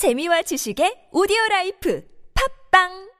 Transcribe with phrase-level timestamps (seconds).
[0.00, 2.00] 재미와 지식의 오디오 라이프
[2.32, 3.10] 팝빵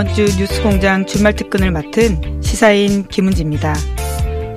[0.00, 3.74] 이번 주 뉴스공장 주말 특근을 맡은 시사인 김은지입니다.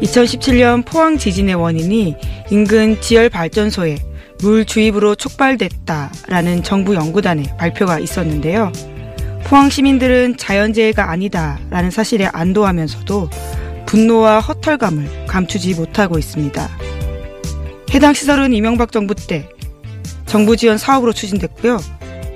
[0.01, 2.15] 2017년 포항 지진의 원인이
[2.49, 3.97] 인근 지열 발전소에
[4.39, 8.71] 물 주입으로 촉발됐다라는 정부 연구단의 발표가 있었는데요.
[9.43, 13.29] 포항 시민들은 자연재해가 아니다라는 사실에 안도하면서도
[13.85, 16.69] 분노와 허탈감을 감추지 못하고 있습니다.
[17.93, 19.49] 해당 시설은 이명박 정부 때
[20.25, 21.79] 정부 지원 사업으로 추진됐고요.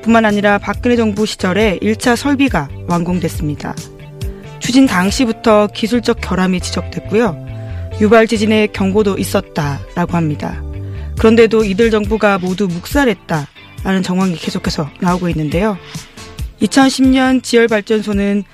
[0.08, 3.76] 뿐만 아니라 박근혜 정부 시절에 1차 설비가 완공됐습니다.
[4.60, 7.46] 추진 당시부터 기술적 결함이 지적됐고요.
[8.00, 10.64] 유발 지진의 경고도 있었다라고 합니다.
[11.18, 15.78] 그런데도 이들 정부가 모두 묵살했다라는 정황이 계속해서 나오고 있는데요.
[16.62, 18.46] 2010년 지열발전소는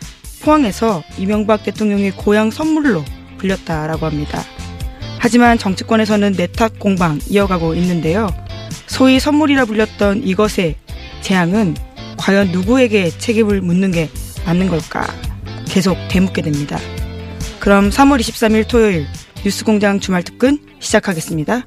[0.41, 3.05] 포항에서 이명박 대통령의 고향 선물로
[3.37, 4.41] 불렸다라고 합니다.
[5.19, 8.27] 하지만 정치권에서는 내탁 공방 이어가고 있는데요.
[8.87, 10.82] 소위 선물이라 불렸던 이것의
[11.23, 11.75] 재앙은
[12.17, 14.09] 과연 누구에게 책임을 묻는 게
[14.45, 15.07] 맞는 걸까
[15.65, 16.77] 계속 되묻게 됩니다.
[17.59, 19.07] 그럼 3월 23일 토요일
[19.43, 21.65] 뉴스공장 주말 특근 시작하겠습니다.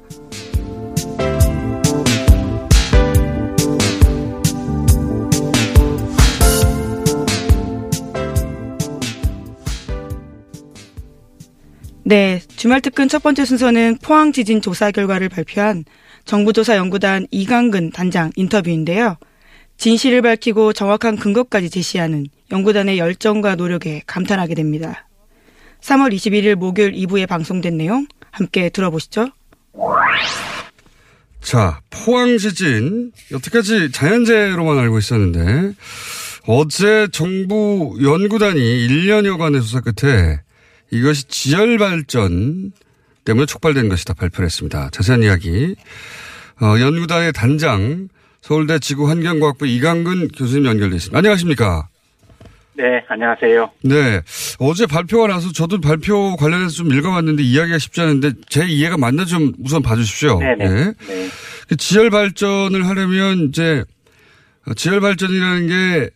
[12.03, 15.83] 네, 주말 특근 첫 번째 순서는 포항 지진 조사 결과를 발표한
[16.23, 19.17] 정부조사연구단 이강근 단장 인터뷰인데요.
[19.77, 25.07] 진실을 밝히고 정확한 근거까지 제시하는 연구단의 열정과 노력에 감탄하게 됩니다.
[25.81, 29.29] 3월 21일 목요일 2부에 방송된 내용 함께 들어보시죠.
[31.41, 35.73] 자, 포항 지진 여태까지 자연재해로만 알고 있었는데
[36.47, 40.41] 어제 정부 연구단이 1년여간의 수사 끝에
[40.91, 42.71] 이것이 지열 발전
[43.25, 44.89] 때문에 촉발된 것이다 발표를 했습니다.
[44.91, 45.75] 자세한 이야기
[46.61, 48.07] 어, 연구단의 단장
[48.47, 51.17] 서울대 지구환경과학부 이강근 교수님 연결돼 있습니다.
[51.17, 51.89] 안녕하십니까?
[52.77, 53.69] 네, 안녕하세요.
[53.81, 54.21] 네.
[54.59, 59.51] 어제 발표가 나서 저도 발표 관련해서 좀 읽어봤는데 이야기가 쉽지 않은데 제 이해가 맞나 좀
[59.65, 60.39] 우선 봐주십시오.
[60.39, 60.65] 네네.
[60.65, 60.93] 네.
[61.07, 61.29] 네.
[61.67, 63.83] 그 지열 발전을 하려면 이제
[64.77, 66.09] 지열 발전이라는 게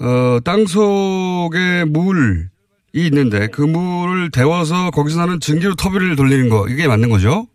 [0.00, 2.46] 어, 땅 속에 물이
[2.94, 7.46] 있는데 그 물을 데워서 거기서 나는 증기로 터비를 돌리는 거 이게 맞는 거죠?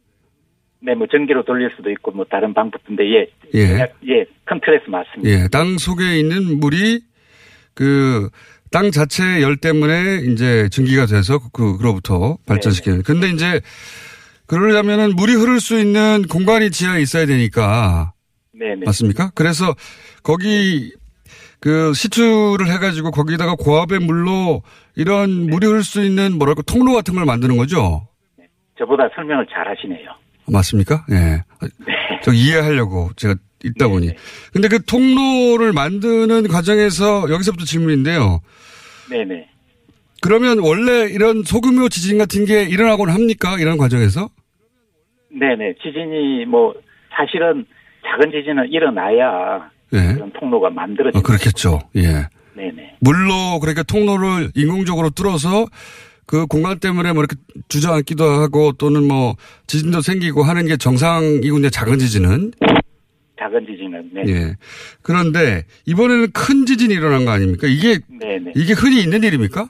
[0.82, 3.88] 네, 뭐 전기로 돌릴 수도 있고 뭐 다른 방법인데 예, 예.
[4.08, 5.30] 예, 큰 틀에서 맞습니다.
[5.30, 7.02] 예, 땅 속에 있는 물이
[7.74, 8.30] 그
[8.72, 13.04] 땅 자체의 열 때문에 이제 증기가 돼서 그, 그로부터 발전시키는.
[13.04, 13.62] 근데 이제
[14.46, 18.14] 그러려면은 물이 흐를 수 있는 공간이 지하에 있어야 되니까.
[18.54, 18.82] 네, 네.
[18.86, 19.32] 맞습니까?
[19.34, 19.74] 그래서
[20.24, 20.94] 거기
[21.60, 24.62] 그 시추를 해가지고 거기다가 고압의 물로
[24.96, 28.08] 이런 물이 흐를 수 있는 뭐랄까 통로 같은 걸 만드는 거죠?
[28.78, 30.10] 저보다 설명을 잘 하시네요.
[30.52, 31.06] 맞습니까?
[31.12, 31.16] 예.
[31.16, 31.44] 네.
[32.24, 34.12] 저 이해하려고 제가 있다 보니.
[34.54, 38.42] 근데 그 통로를 만드는 과정에서 여기서부터 질문인데요.
[39.10, 39.48] 네, 네.
[40.22, 43.58] 그러면 원래 이런 소규모 지진 같은 게 일어나곤 합니까?
[43.60, 44.30] 이런 과정에서?
[45.32, 45.74] 네, 네.
[45.82, 46.74] 지진이 뭐
[47.16, 47.66] 사실은
[48.06, 50.14] 작은 지진은 일어나야 예.
[50.14, 51.20] 그런 통로가 만들어지죠.
[51.20, 51.80] 어, 그렇겠죠.
[51.96, 52.28] 예.
[52.54, 52.96] 네, 네.
[53.00, 55.66] 물로 그러니까 통로를 인공적으로 뚫어서
[56.30, 57.36] 그 공간 때문에 뭐 이렇게
[57.70, 59.34] 주저앉기도 하고 또는 뭐
[59.66, 61.70] 지진도 생기고 하는 게 정상이군요.
[61.70, 62.52] 작은 지진은.
[63.40, 64.24] 작은 지진은 네.
[64.28, 64.56] 예.
[65.02, 67.66] 그런데 이번에는 큰 지진이 일어난 거 아닙니까?
[67.66, 68.52] 이게 네, 네.
[68.56, 69.70] 이게 흔히 있는 일입니까?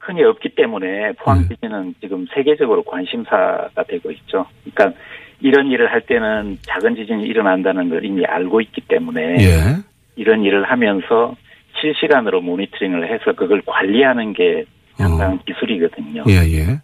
[0.00, 1.54] 흔히 없기 때문에 포항 네.
[1.54, 4.44] 지진은 지금 세계적으로 관심사가 되고 있죠.
[4.64, 5.00] 그러니까
[5.40, 9.82] 이런 일을 할 때는 작은 지진이 일어난다는 걸 이미 알고 있기 때문에 예.
[10.16, 11.34] 이런 일을 하면서
[11.80, 14.66] 실시간으로 모니터링을 해서 그걸 관리하는 게
[15.08, 16.24] 상당 기술이거든요.
[16.28, 16.80] 예, 예.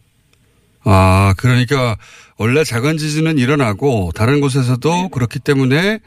[0.84, 1.96] 아, 그러니까
[2.38, 5.98] 원래 작은 지진은 일어나고 다른 곳에서도 그렇기 때문에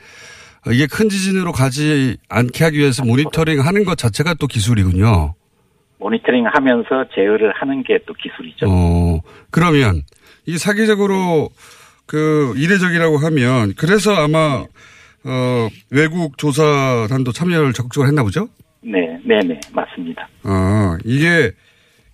[0.71, 5.33] 이게 큰 지진으로 가지 않게 하기 위해서 모니터링 하는 것 자체가 또 기술이군요.
[5.99, 8.65] 모니터링 하면서 제어를 하는 게 또 기술이죠.
[8.69, 9.19] 어,
[9.51, 10.01] 그러면
[10.45, 11.49] 이 사기적으로
[12.05, 14.63] 그 이례적이라고 하면 그래서 아마
[15.25, 18.47] 어, 외국 조사단도 참여를 적극적으로 했나 보죠?
[18.81, 20.27] 네, 네, 네, 맞습니다.
[20.43, 21.51] 아, 이게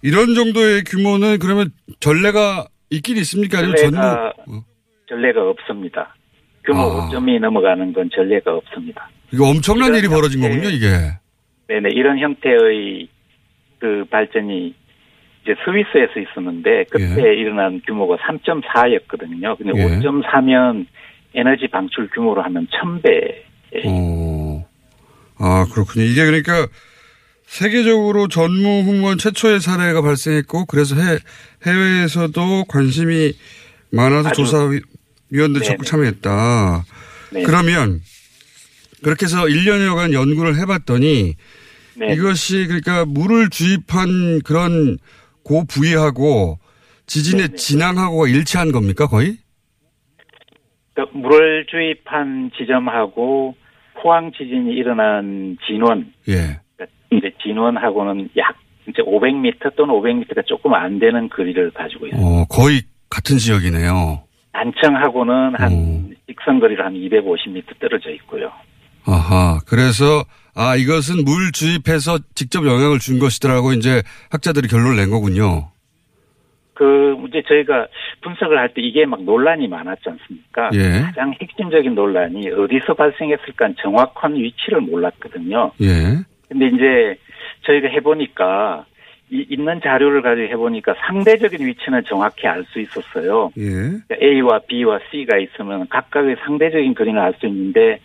[0.06, 3.57] 이런 정도의 규모는 그러면 전례가 있긴 있습니까?
[3.57, 4.63] 아니면 전례가, 어.
[5.10, 6.16] 전례가 없습니다.
[6.63, 7.10] 규모 아.
[7.10, 9.10] 5점이 넘어가는 건 전례가 없습니다.
[9.34, 10.86] 이거 엄청난 일이 벌어진 거군요, 이게.
[11.68, 13.07] 네네, 이런 형태의
[13.80, 14.75] 그 발전이
[15.42, 17.34] 이제 스위스에서 있었는데 그때 예.
[17.34, 19.57] 일어난 규모가 3.4였거든요.
[19.57, 20.00] 근데 예.
[20.00, 20.86] 5.4면
[21.34, 23.88] 에너지 방출 규모로 하면 1000배.
[23.88, 24.68] 어.
[25.40, 26.06] 아, 그렇군요.
[26.06, 26.68] 이게 그러니까
[27.56, 31.18] 세계적으로 전무후무한 최초의 사례가 발생했고 그래서 해,
[31.66, 33.31] 해외에서도 관심이
[33.94, 35.63] 많아서 조사위원들이 네네.
[35.63, 36.84] 적극 참여했다.
[37.31, 37.44] 네.
[37.44, 38.02] 그러면
[39.02, 41.36] 그렇게 해서 1년여간 연구를 해봤더니
[41.98, 42.13] 네.
[42.13, 44.98] 이것이 그러니까 물을 주입한 그런
[45.46, 46.60] 고 부위하고
[47.06, 47.56] 지진의 네네.
[47.56, 49.38] 진앙하고가 일치한 겁니까 거의?
[50.94, 53.56] 그러니까 물을 주입한 지점하고
[54.02, 56.65] 포항 지진이 일어난 진원, 예.
[57.12, 58.56] 이제 진원하고는 약
[58.88, 62.22] 이제 500m 또는 500m가 조금 안 되는 거리를 가지고 있어요.
[62.22, 64.22] 어, 거의 같은 지역이네요.
[64.54, 66.10] 단청하고는 한 오.
[66.28, 68.52] 직선 거리로 한 250m 떨어져 있고요.
[69.06, 69.60] 아하.
[69.68, 70.24] 그래서
[70.56, 75.69] 아 이것은 물 주입해서 직접 영향을 준 것이더라고 이제 학자들이 결론을 낸 거군요.
[76.74, 77.88] 그 이제 저희가
[78.22, 80.69] 분석을 할 때 이게 막 논란이 많았지 않습니까?
[80.74, 81.02] 예.
[81.02, 85.72] 가장 핵심적인 논란이 어디서 발생했을까 정확한 위치를 몰랐거든요.
[85.81, 86.19] 예.
[86.50, 87.18] 근데 이제
[87.62, 88.86] 저희가 해보니까
[89.31, 93.51] 이 있는 자료를 가지고 해보니까 상대적인 위치는 정확히 알 수 있었어요.
[93.57, 93.63] 예.
[93.63, 98.00] 그러니까 A와 B와 C가 있으면 각각의 상대적인 그림을 알수 있는데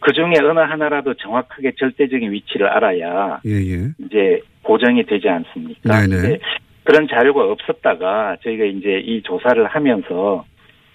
[0.00, 3.50] 그 중에 어느 하나라도 정확하게 절대적인 위치를 알아야 예.
[3.50, 3.88] 예.
[4.04, 6.06] 이제 고정이 되지 않습니까?
[6.06, 6.38] 네네.
[6.84, 10.44] 그런 자료가 없었다가 저희가 이제 이 조사를 하면서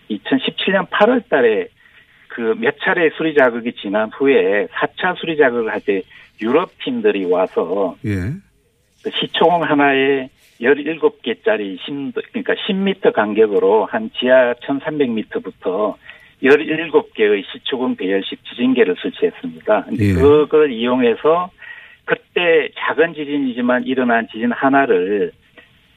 [0.10, 1.68] 2017년 8월 달에
[2.34, 6.02] 그 몇 차례 수리 자극이 지난 후에 4차 수리 자극을 할 때
[6.42, 8.34] 유럽 팀들이 와서 예.
[9.04, 15.96] 그 시총 하나에 17개짜리 심도, 그러니까 10m 간격으로 한 지하 1300m부터
[16.42, 19.86] 17개의 시초금 배열식 지진계를 설치했습니다.
[20.00, 20.14] 예.
[20.14, 21.50] 그걸 이용해서
[22.06, 25.32] 그때 작은 지진이지만 일어난 지진 하나를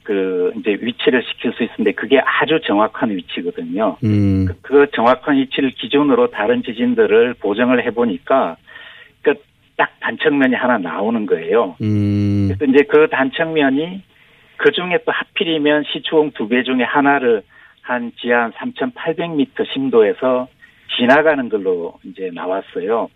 [0.07, 3.97] 그 이제 위치를 시킬 수 있는데 그게 아주 정확한 위치거든요.
[4.05, 4.47] 음.
[4.63, 8.57] 그 정확한 위치를 기준으로 다른 지진들을 보정을 해보니까
[9.23, 11.75] 그딱 단층면이 하나 나오는 거예요.
[11.83, 12.47] 음.
[12.47, 14.03] 그래서 이제 그 단층면이
[14.59, 17.43] 그 중에 또 하필이면 시추공 두 개 중에 하나를
[17.83, 20.47] 한 지하 한 3,800m 심도에서
[20.97, 23.09] 지나가는 걸로 이제 나왔어요.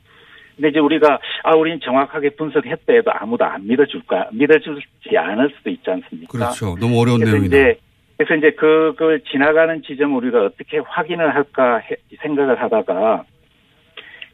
[0.57, 5.91] 근데 이제 우리가 아 우리는 정확하게 분석했다 해도 아무도 안 믿어줄까 믿어주지 않을 수도 있지
[5.91, 6.31] 않습니까?
[6.33, 6.77] 그렇죠.
[6.79, 7.57] 너무 어려운 그래서 내용이다.
[7.57, 7.79] 이제
[8.17, 13.25] 그래서 이제 그걸 지나가는 지점 우리가 어떻게 확인을 할까 해- 생각을 하다가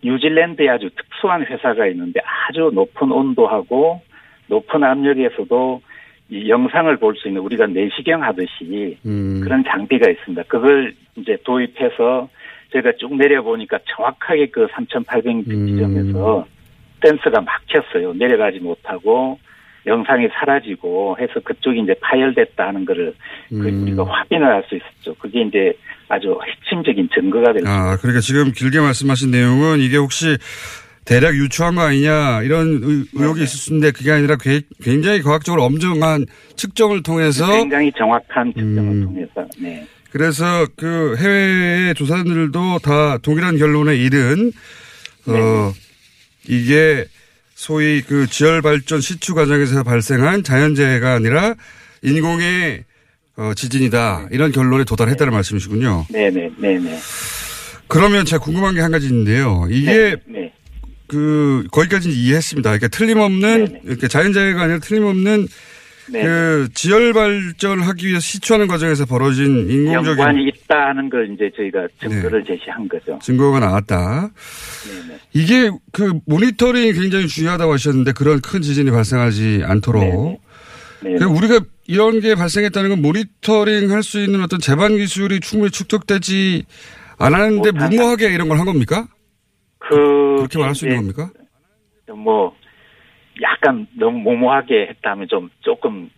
[0.05, 4.01] 뉴질랜드에 아주 특수한 회사가 있는데 아주 높은 온도하고
[4.49, 5.83] 높은 압력에서도
[6.29, 9.41] 이 영상을 볼 수 있는 우리가 내시경 하듯이 음.
[9.43, 10.43] 그런 장비가 있습니다.
[10.49, 12.29] 그걸 이제 도입해서
[12.73, 15.67] 저희가 쭉 내려보니까 정확하게 그 3,800m 음.
[15.67, 16.47] 지점에서
[17.01, 18.13] 댄스가 막혔어요.
[18.15, 19.39] 내려가지 못하고
[19.87, 23.15] 영상이 사라지고 해서 그쪽이 이제 파열됐다 하는 거를
[23.49, 23.83] 그 음.
[23.83, 25.15] 우리가 확인을 할 수 있었죠.
[25.19, 25.73] 그게 이제
[26.09, 27.69] 아주 핵심적인 증거가 될 수.
[27.69, 30.37] 아, 그러니까 지금 길게 말씀하신 내용은 이게 혹시
[31.05, 35.63] 대략 유추한 거 아니냐 이런 의- 의혹이 있을 수 있는데 그게 아니라 게- 굉장히 과학적으로
[35.63, 39.05] 엄정한 측정을 통해서 굉장히 정확한 측정을 음.
[39.05, 39.87] 통해서 네.
[40.17, 44.51] 그래서 그 해외의 조사들도 다 동일한 결론에 이른
[45.27, 45.75] 어
[46.49, 47.05] 이게
[47.55, 51.55] 소위 그 지열 발전 시추 과정에서 발생한 자연재해가 아니라
[52.01, 52.85] 인공의
[53.37, 56.07] 어, 지진이다 이런 결론에 도달했다는 말씀이시군요.
[56.09, 56.99] 네네 네네.
[57.87, 59.67] 그러면 제가 궁금한 게 한 가지 있는데요.
[59.69, 60.41] 이게 네.
[60.41, 60.53] 네.
[61.09, 62.71] 그 거기까지 이해했습니다.
[62.71, 63.81] 그러니까 틀림없는 네네.
[63.85, 65.47] 이렇게 자연재해가 아니라 틀림없는
[66.11, 66.23] 네.
[66.23, 72.45] 그 지열 발전하기 위해서 시추하는 과정에서 벌어진 인공적인 연관이 있다 하는 걸 이제 저희가 증거를
[72.45, 73.19] 제시한 거죠.
[73.23, 74.31] 증거가 나왔다.
[74.89, 75.19] 네네.
[75.33, 80.03] 이게 그 모니터링이 굉장히 중요하다고 하셨는데 그런 큰 지진이 발생하지 않도록.
[80.03, 80.39] 네네.
[81.03, 81.19] 네네.
[81.19, 86.65] 그리고 우리가 이런 게 발생했다는 건 모니터링 할 수 있는 어떤 재반 기술이 충분히 축적되지
[87.19, 87.89] 않았는데 못하다.
[87.91, 89.09] 무모하게 이런 걸 한 겁니까?
[89.79, 89.95] 그
[90.37, 91.31] 그렇게 말할 수 있는 겁니까?
[92.15, 92.53] 뭐
[93.43, 96.11] 약간 너무 모모하게 했다면 좀 조금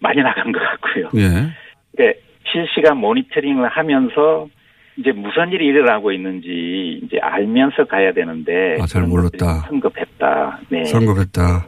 [0.00, 1.10] 많이 나간 것 같고요.
[1.16, 1.28] 예.
[1.98, 2.14] 네,
[2.50, 4.48] 실시간 모니터링을 하면서
[4.98, 9.66] 이제 무슨 일이 일어나고 있는지 이제 알면서 가야 되는데 아, 잘 몰랐다.
[9.68, 10.60] 성급했다.
[10.70, 10.84] 네.
[10.86, 11.66] 성급했다.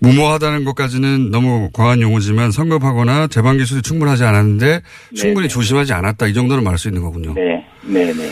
[0.00, 4.80] 무모하다는 것까지는 너무 과한 용어지만 성급하거나 재반 기술이 충분하지 않았는데
[5.14, 5.48] 충분히 네네.
[5.48, 6.26] 조심하지 않았다.
[6.26, 7.34] 이 정도는 말할 수 있는 거군요.
[7.34, 8.30] 네, 네, 네,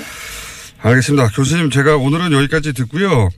[0.82, 1.28] 알겠습니다.
[1.36, 3.28] 교수님 제가 오늘은 여기까지 듣고요.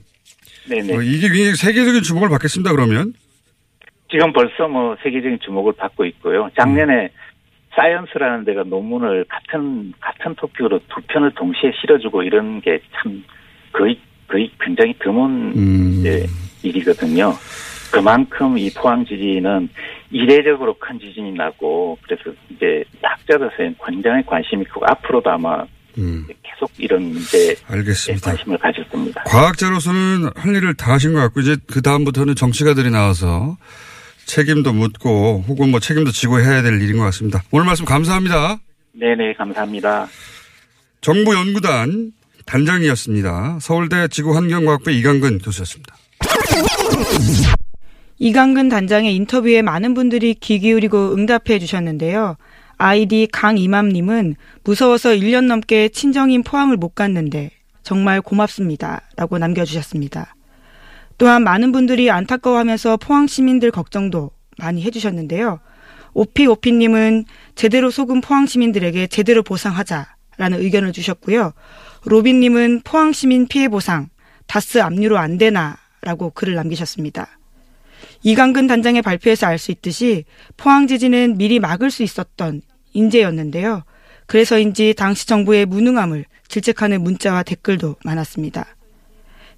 [0.69, 0.95] 네네.
[0.95, 2.71] 어, 이게 굉장히 세계적인 주목을 받겠습니다.
[2.71, 3.13] 그러면
[4.11, 6.49] 지금 벌써 뭐 세계적인 주목을 받고 있고요.
[6.57, 7.09] 작년에
[7.75, 13.23] 사이언스라는 데가 논문을 같은 같은 토픽으로 두 편을 동시에 실어주고 이런 게 참
[13.71, 15.95] 거의 거의 굉장히 드문 음.
[15.99, 16.25] 이제
[16.63, 17.33] 일이거든요.
[17.91, 19.69] 그만큼 이 포항 지진은
[20.11, 25.65] 이례적으로 큰 지진이 나고 그래서 이제 학자로서는 굉장히 관심이 크고 앞으로도 아마
[25.99, 28.31] 음, 계속 이런 문제에 알겠습니다.
[28.31, 29.23] 관심을 가질 겁니다.
[29.25, 33.57] 과학자로서는 할 일을 다 하신 것 같고 이제 그 다음부터는 정치가들이 나와서
[34.25, 37.43] 책임도 묻고 혹은 뭐 책임도 지고 해야 될 일인 것 같습니다.
[37.51, 38.59] 오늘 말씀 감사합니다.
[38.93, 40.07] 네네 감사합니다.
[41.01, 42.11] 정부연구단
[42.45, 43.59] 단장이었습니다.
[43.61, 45.95] 서울대 지구환경과학부 이강근 교수였습니다.
[48.17, 52.35] 이강근 단장의 인터뷰에 많은 분들이 귀 기울이고 응답해 주셨는데요.
[52.79, 57.51] 아이디 강이맘님은 무서워서 1년 넘게 친정인 포항을 못 갔는데
[57.83, 59.01] 정말 고맙습니다.
[59.17, 60.33] 라고 남겨주셨습니다.
[61.17, 65.59] 또한 많은 분들이 안타까워하면서 포항 시민들 걱정도 많이 해주셨는데요.
[66.13, 71.51] 오피오피님은 제대로 속은 포항 시민들에게 제대로 보상하자라는 의견을 주셨고요.
[72.05, 74.07] 로빈님은 포항 시민 피해 보상
[74.47, 77.38] 다스 압류로 안 되나 라고 글을 남기셨습니다.
[78.21, 80.25] 이강근 단장의 발표에서 알 수 있듯이
[80.57, 82.61] 포항 지진은 미리 막을 수 있었던
[82.93, 83.83] 인재였는데요.
[84.25, 88.65] 그래서인지 당시 정부의 무능함을 질책하는 문자와 댓글도 많았습니다.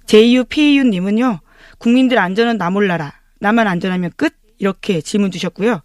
[0.06, 1.40] JUPU님은요,
[1.78, 3.12] 국민들 안전은 나 몰라라.
[3.40, 4.34] 나만 안전하면 끝?
[4.58, 5.82] 이렇게 질문 주셨고요.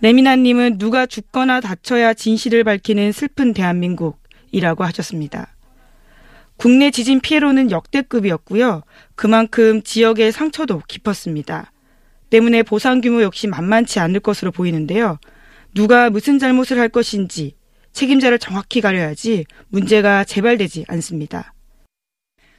[0.00, 5.54] 레미나님은 누가 죽거나 다쳐야 진실을 밝히는 슬픈 대한민국이라고 하셨습니다.
[6.56, 8.82] 국내 지진 피해로는 역대급이었고요.
[9.16, 11.72] 그만큼 지역의 상처도 깊었습니다.
[12.34, 15.18] 때문에 보상 규모 역시 만만치 않을 것으로 보이는데요.
[15.72, 17.54] 누가 무슨 잘못을 할 것인지
[17.92, 21.54] 책임자를 정확히 가려야지 문제가 재발되지 않습니다.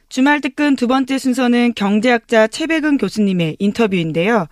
[0.08, 4.46] 주말 특근 두 번째 순서는 경제학자 최백은 교수님의 인터뷰인데요.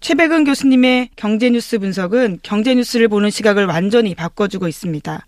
[0.00, 5.26] 최백은 교수님의 경제뉴스 분석은 경제뉴스를 보는 시각을 완전히 바꿔주고 있습니다.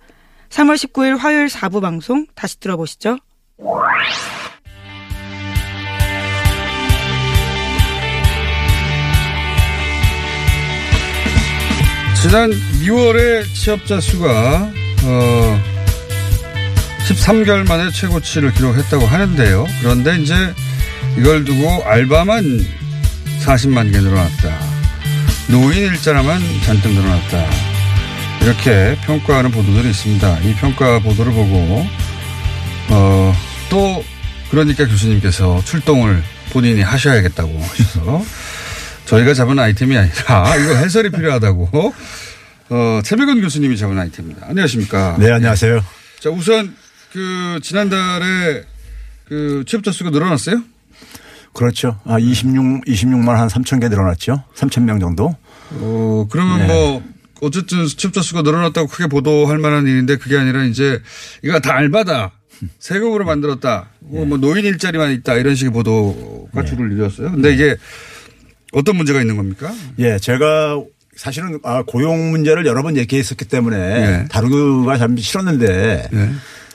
[0.48, 3.18] 3월 19일 화요일 4부 방송 다시 들어보시죠.
[12.22, 12.52] 지난
[12.84, 14.70] 2월에 취업자 수가
[15.02, 15.62] 어
[17.08, 19.66] 13개월 만에 최고치를 기록했다고 하는데요.
[19.80, 20.54] 그런데 이제
[21.18, 22.64] 이걸 두고 알바만
[23.40, 24.56] 40만 개 늘어났다.
[25.48, 27.44] 노인 일자라만 잔뜩 늘어났다.
[28.42, 30.38] 이렇게 평가하는 보도들이 있습니다.
[30.42, 31.84] 이 평가 보도를 보고
[32.90, 33.34] 어,
[33.68, 34.04] 또
[34.48, 38.22] 그러니까 교수님께서 출동을 본인이 하셔야겠다고 하셔서
[39.12, 41.92] 저희가 잡은 아이템이 아니라 이거 해설이 필요하다고
[42.70, 44.46] 어, 최백원 교수님이 잡은 아이템입니다.
[44.48, 45.16] 안녕하십니까?
[45.18, 45.84] 네, 안녕하세요.
[46.20, 46.74] 자, 우선
[47.12, 48.64] 그 지난달에
[49.26, 50.62] 그 취업자 수가 늘어났어요?
[51.52, 52.00] 그렇죠.
[52.06, 54.44] 아, 26, 26만 한 3천 개 늘어났죠.
[54.54, 55.36] 3천 명 정도.
[55.72, 56.66] 어, 그러면 네.
[56.68, 57.02] 뭐
[57.42, 61.02] 어쨌든 취업자 수가 늘어났다고 크게 보도할 만한 일인데 그게 아니라 이제
[61.42, 62.32] 이거 다 알바다.
[62.78, 63.90] 세금으로 만들었다.
[64.00, 65.34] 뭐, 뭐 노인 일자리만 있다.
[65.34, 67.32] 이런 식의 보도가 줄을 이뤘어요.
[67.32, 67.76] 근데 이게
[68.72, 69.70] 어떤 문제가 있는 겁니까?
[69.98, 70.82] 예, 제가
[71.14, 74.24] 사실은 아, 고용 문제를 여러 번 얘기했었기 때문에 예.
[74.30, 76.30] 다루기가 참 싫었는데 예.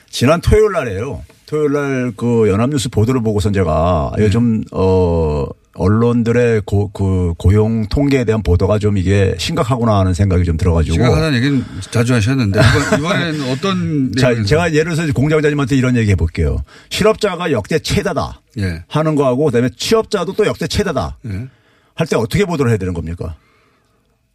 [0.10, 1.24] 지난 토요일 날에요.
[1.48, 4.26] 토요일 날 그 연합뉴스 보도를 보고선 제가 네.
[4.26, 5.46] 요즘 어
[5.80, 11.16] 언론들의 고, 그 고용 통계에 대한 보도가 좀 이게 심각하구나 하는 생각이 좀 들어가지고 제가
[11.18, 14.34] 하는 얘기는 자주 하셨는데 이번, 이번에는 어떤 자?
[14.44, 16.64] 제가 예를 들어서 공장장님한테 이런 얘기 해볼게요.
[16.90, 18.84] 실업자가 역대 최다다 예.
[18.88, 21.48] 하는 거하고 그다음에 취업자도 또 역대 최다다 예.
[21.98, 23.36] 할 때 어떻게 보도를 해야 되는 겁니까?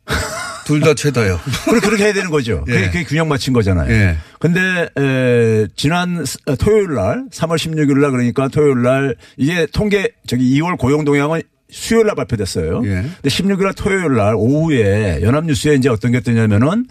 [0.64, 1.40] 둘 다 최다요.
[1.82, 2.64] 그렇게 해야 되는 거죠.
[2.68, 2.72] 예.
[2.72, 3.90] 그게, 그게 균형 맞춘 거잖아요.
[3.92, 4.16] 예.
[4.38, 10.12] 근데, 에, 지난 스- 어, 토요일 날, 3월 16일 날 그러니까 토요일 날 이게 통계,
[10.26, 12.82] 저기 2월 고용 동향은 수요일 날 발표됐어요.
[12.84, 12.88] 예.
[13.02, 16.86] 근데 16일 날 토요일 날 오후에 연합뉴스에 이제 어떤 게 뜨냐면은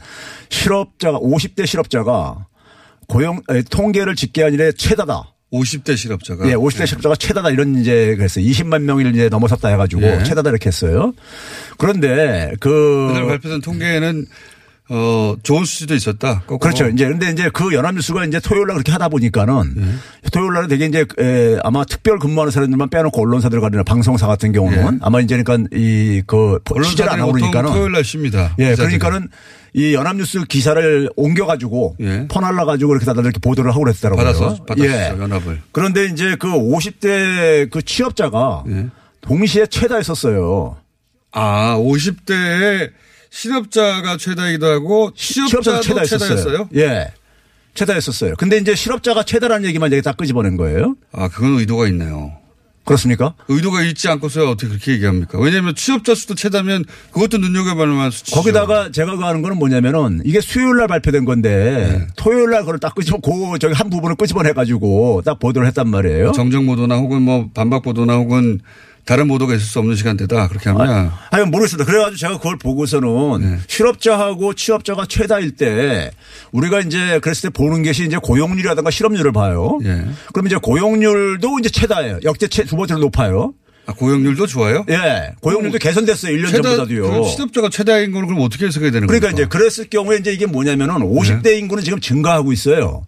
[0.50, 2.46] 실업자가, 50대 실업자가
[3.08, 5.34] 고용, 에, 통계를 집계한 일에 최다다.
[5.52, 6.48] 50대 실업자가.
[6.50, 8.46] 예, 50대 실업자가 최다다 이런 이제 그랬어요.
[8.46, 10.24] 20만 명을 이제 넘어섰다 해가지고 예.
[10.24, 11.14] 최다다 이렇게 했어요.
[11.78, 13.12] 그런데 그.
[13.28, 14.26] 발표된 통계에는
[14.94, 16.42] 어, 좋은 수치도 있었다.
[16.42, 16.60] 거꾸로.
[16.60, 16.90] 그렇죠.
[16.90, 20.30] 이제 근데 이제 그 연합뉴스가 이제 토요일 날 그렇게 하다 보니까는 예.
[20.32, 24.96] 토요일 날은 되게 이제 에, 아마 특별 근무하는 사람들만 빼놓고 언론사들 가리나 방송사 같은 경우는
[24.96, 24.98] 예.
[25.02, 28.54] 아마 이제 그러니까 이그 취재를 안 하고 그러니까는 토요일 날 쉽니다.
[28.60, 28.98] 예, 기자들이.
[28.98, 29.30] 그러니까는
[29.74, 32.28] 이 연합뉴스 기사를 옮겨가지고 예.
[32.28, 34.26] 퍼날라 가지고 이렇게 다들 이렇게 보도를 하고 그랬더라고요.
[34.26, 35.16] 받아서 받았죠 예.
[35.18, 35.62] 연합을.
[35.72, 38.88] 그런데 이제 그 50대 그 취업자가 예.
[39.22, 40.76] 동시에 최다했었어요.
[41.32, 42.90] 아 50대에
[43.32, 45.82] 실업자가 최다이기도 하고 취업자도.
[45.82, 46.70] 최다였어요.
[46.76, 47.12] 예.
[47.74, 48.36] 최다했었어요.
[48.38, 50.96] 근데 이제 실업자가 최다라는 얘기만 이제 딱 끄집어낸 거예요.
[51.14, 52.34] 아 그건 의도가 있네요.
[52.84, 53.36] 그렇습니까?
[53.48, 55.40] 의도가 있지 않고서 어떻게 그렇게 얘기합니까?
[55.40, 58.36] 왜냐하면 취업자 수도 최다면 그것도 눈여겨볼 만한 수치죠.
[58.36, 63.18] 거기다가 제가 가는 거는 뭐냐면은 이게 수요일 날 발표된 건데 토요일 날 그걸 딱 끄집어
[63.20, 66.34] 고 저기 한 부분을 끄집어내 가지고 딱 보도를 했단 말이에요.
[66.34, 68.60] 정정 보도나 혹은 뭐 반박 보도나 혹은
[69.12, 71.84] 다른 보도가 있을 수 없는 시간대다 그렇게 하면 아 니 모르겠습니다.
[71.90, 73.58] 그래가지고 제가 그걸 보고서는 네.
[73.68, 76.12] 실업자하고 취업자가 최다일 때
[76.54, 79.80] 우리가 이제 그랬을 때 보는 것이 이제 고용률이라든가 실업률을 봐요.
[79.84, 80.06] 예.
[80.32, 82.20] 그럼 이제 고용률도 이제 최다예요.
[82.24, 83.54] 역대 최, 두 번째로 높아요.
[83.86, 84.86] 아, 고용률도 좋아요?
[84.90, 85.32] 예.
[85.42, 86.32] 고용률도 개선됐어요.
[86.38, 87.26] 1년 최다 전보다도요.
[87.26, 89.44] 취업자가 최다인 걸 그럼 어떻게 해석해야 되는 그러니까 겁니까?
[89.44, 93.04] 이제 그랬을 경우에 이제 이게 뭐냐면은 50대 인구는 지금 증가하고 있어요.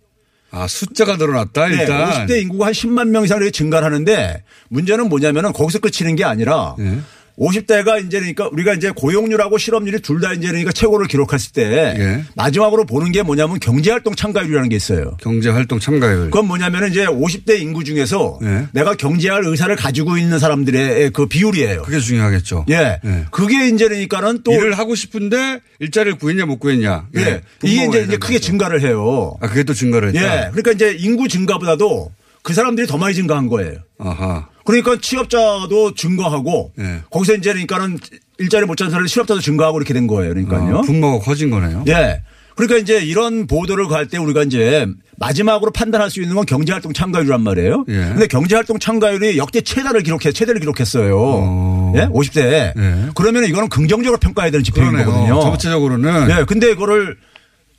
[0.56, 2.28] 아 숫자가 늘어났다 네, 일단.
[2.28, 6.76] 50대 인구가 한 10만 명 이상 이렇게 증가를 하는데 문제는 뭐냐면은 거기서 끝이는 게 아니라
[6.80, 7.00] 예.
[7.38, 12.24] 50대가 이제 그러니까 우리가 이제 고용률하고 실업률이 둘 다 이제 그러니까 최고를 기록했을 때 예.
[12.36, 15.18] 마지막으로 보는 게 뭐냐면 경제활동 참가율이라는 게 있어요.
[15.20, 16.26] 경제활동 참가율.
[16.26, 18.68] 그건 뭐냐면은 이제 50대 인구 중에서 예.
[18.72, 21.82] 내가 경제할 의사를 가지고 있는 사람들의 그 비율이에요.
[21.82, 22.66] 그게 중요하겠죠.
[22.70, 23.00] 예.
[23.04, 23.26] 예.
[23.32, 27.08] 그게 이제 그러니까는 또 일을 하고 싶은데 일자리를 구했냐 못 구했냐.
[27.18, 27.22] 예.
[27.22, 27.42] 예.
[27.64, 28.40] 이게 이제, 이제 크게.
[28.40, 29.36] 증가를 해요.
[29.42, 30.22] 아 그게 또 증가를 했다.
[30.22, 30.50] 예.
[30.52, 32.12] 그러니까 이제 인구 증가보다도
[32.44, 33.78] 그 사람들이 더 많이 증가한 거예요.
[34.00, 34.48] 아하.
[34.66, 37.02] 그러니까 취업자도 증가하고 예.
[37.10, 37.98] 거기서 이제 그러니까는
[38.38, 40.34] 일자리 못 찾는 사람이 실업자도 증가하고 이렇게 된 거예요.
[40.34, 40.78] 그러니까요.
[40.80, 41.84] 아, 분모가 커진 거네요.
[41.88, 42.22] 예.
[42.56, 44.86] 그러니까 이제 이런 보도를 갈 때 우리가 이제
[45.18, 47.86] 마지막으로 판단할 수 있는 건 경제활동 참가율이란 말이에요.
[47.88, 47.94] 예.
[47.94, 51.16] 근데 경제활동 참가율이 역대 최다를 기록해 최대를 기록했어요.
[51.18, 51.94] 어.
[51.96, 52.02] 예?
[52.08, 52.74] 50대.
[52.78, 53.10] 예.
[53.16, 54.92] 그러면 이거는 긍정적으로 평가해야 되는 지표인.
[54.92, 55.40] 거거든요.
[55.42, 56.46] 전체적으로는 예.
[56.46, 57.18] 근데 이거를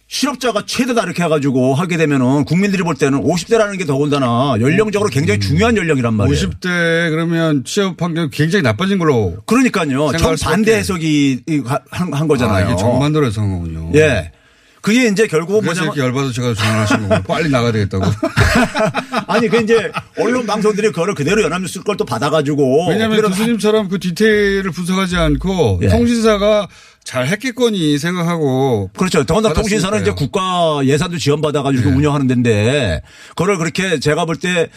[0.06, 5.76] 실업자가 최대다 이렇게 해가지고 하게 되면은 국민들이 볼 때는 50대라는 게 더군다나 연령적으로 굉장히 중요한
[5.76, 6.36] 연령이란 말이에요.
[6.50, 9.36] 50대 그러면 취업 환경이 굉장히 나빠진 걸로.
[9.46, 10.12] 그러니까요.
[10.16, 10.76] 정반대.
[10.76, 12.66] 해석이 이- 한, 한 거잖아요.
[12.66, 13.90] 아, 이게 정반대로 해서 한 거군요.
[13.94, 14.30] 예.
[14.82, 18.04] 그게 이제 그래서 뭐냐면 이렇게 열받아서 제가 전화하신 거고 빨리 나가야 되겠다고.
[19.26, 24.70] 아니 그 이제 언론 방송들이 그거를 그대로 연합뉴스 걸 또 받아가지고 왜냐하면 교수님처럼 그 디테일을
[24.72, 25.88] 분석하지 않고 예.
[25.88, 26.68] 통신사가
[27.04, 29.24] 잘 했겠거니 생각하고 그렇죠.
[29.24, 29.54] 더군다나.
[29.54, 31.96] 통신사는 이제 국가 예산도 지원받아가지고 네.
[31.96, 33.02] 운영하는 데인데
[33.36, 34.68] 그걸 그렇게 제가 볼 때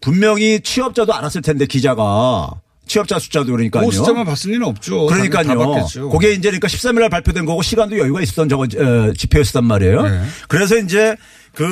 [0.00, 2.50] 분명히 취업자도 알았을 텐데 기자가
[2.86, 3.86] 취업자 숫자도 그러니까요.
[3.86, 5.06] 그 숫자만 봤을 리는 없죠.
[5.08, 5.86] 다 그러니까요.
[6.12, 10.02] 그게 이제 그러니까 13일 날 발표된 거고 시간도 여유가 있었던 저거 어, 지표였단 말이에요.
[10.02, 10.22] 네.
[10.48, 11.16] 그래서 이제
[11.54, 11.64] 그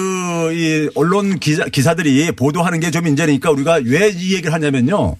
[0.52, 5.16] 이 언론 기자 기사들이 보도하는 게 좀 이제 그러니까 우리가 왜 이 얘기를 하냐면요.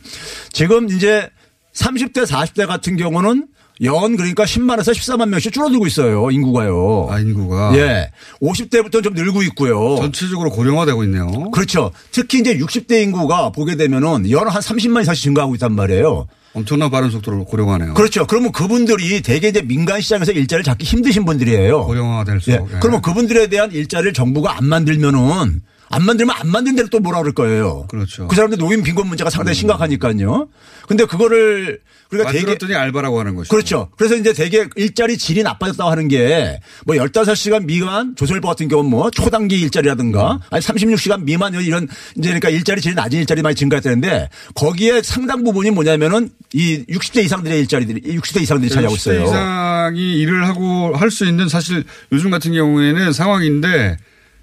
[0.52, 1.28] 지금 이제
[1.74, 3.46] 30대 40대 같은 경우는
[3.82, 6.30] 연 그러니까 10만에서 14만 명씩 줄어들고 있어요.
[6.30, 7.08] 인구가요.
[7.10, 8.10] 아, 인구가 예.
[8.40, 9.96] 50대부터 좀 늘고 있고요.
[9.96, 11.50] 전체적으로 고령화되고 있네요.
[11.50, 11.90] 그렇죠.
[12.12, 16.28] 특히 이제 60대 인구가 보게 되면은 연한 30만 이상씩 증가하고 있단 말이에요.
[16.52, 17.94] 엄청난 빠른 속도로 고령화네요.
[17.94, 18.26] 그렇죠.
[18.26, 21.84] 그러면 그분들이 대개 이제 민간 시장에서 일자리를 잡기 힘드신 분들이에요.
[21.84, 22.70] 고령화될수록.
[22.74, 22.78] 예.
[22.78, 25.62] 그러면 그분들에 대한 일자리를 정부가 안 만들면은
[25.94, 27.86] 안 만들면 안 만든 대로 또 뭐라 그럴 거예요.
[27.88, 28.26] 그렇죠.
[28.26, 30.48] 그 사람들 노인 빈곤 문제가 상당히 심각하니까요.
[30.88, 31.80] 근데 그거를
[32.10, 33.50] 우리가 되게 만들었더니 알바라고 하는 것이죠.
[33.50, 33.88] 그렇죠.
[33.96, 39.10] 그래서 이제 되게 일자리 질이 나빠졌다고 하는 게 뭐 15시간 미만 조선일보 같은 경우는 뭐
[39.10, 45.02] 초단기 일자리라든가 아니 36시간 미만 이런 이제 그러니까 일자리 질이 낮은 일자리 많이 증가했다는데 거기에
[45.02, 49.24] 상당 부분이 뭐냐면은 이 60대 이상들의 일자리들이 60대 이상들이 차지하고 60대 있어요.
[49.24, 53.96] 이상이 일을 하고 할 수 있는 사실 요즘 같은 경우에는 상황인데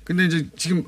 [0.04, 0.84] 근데 이제 지금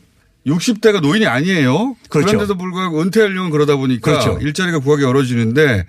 [0.46, 1.96] 60대가 노인이 아니에요.
[2.10, 2.28] 그렇죠.
[2.28, 4.40] 그런데도 불구하고 은퇴하려면 그러다 보니까 그렇죠.
[4.42, 5.86] 일자리가 구하기 어려워지는데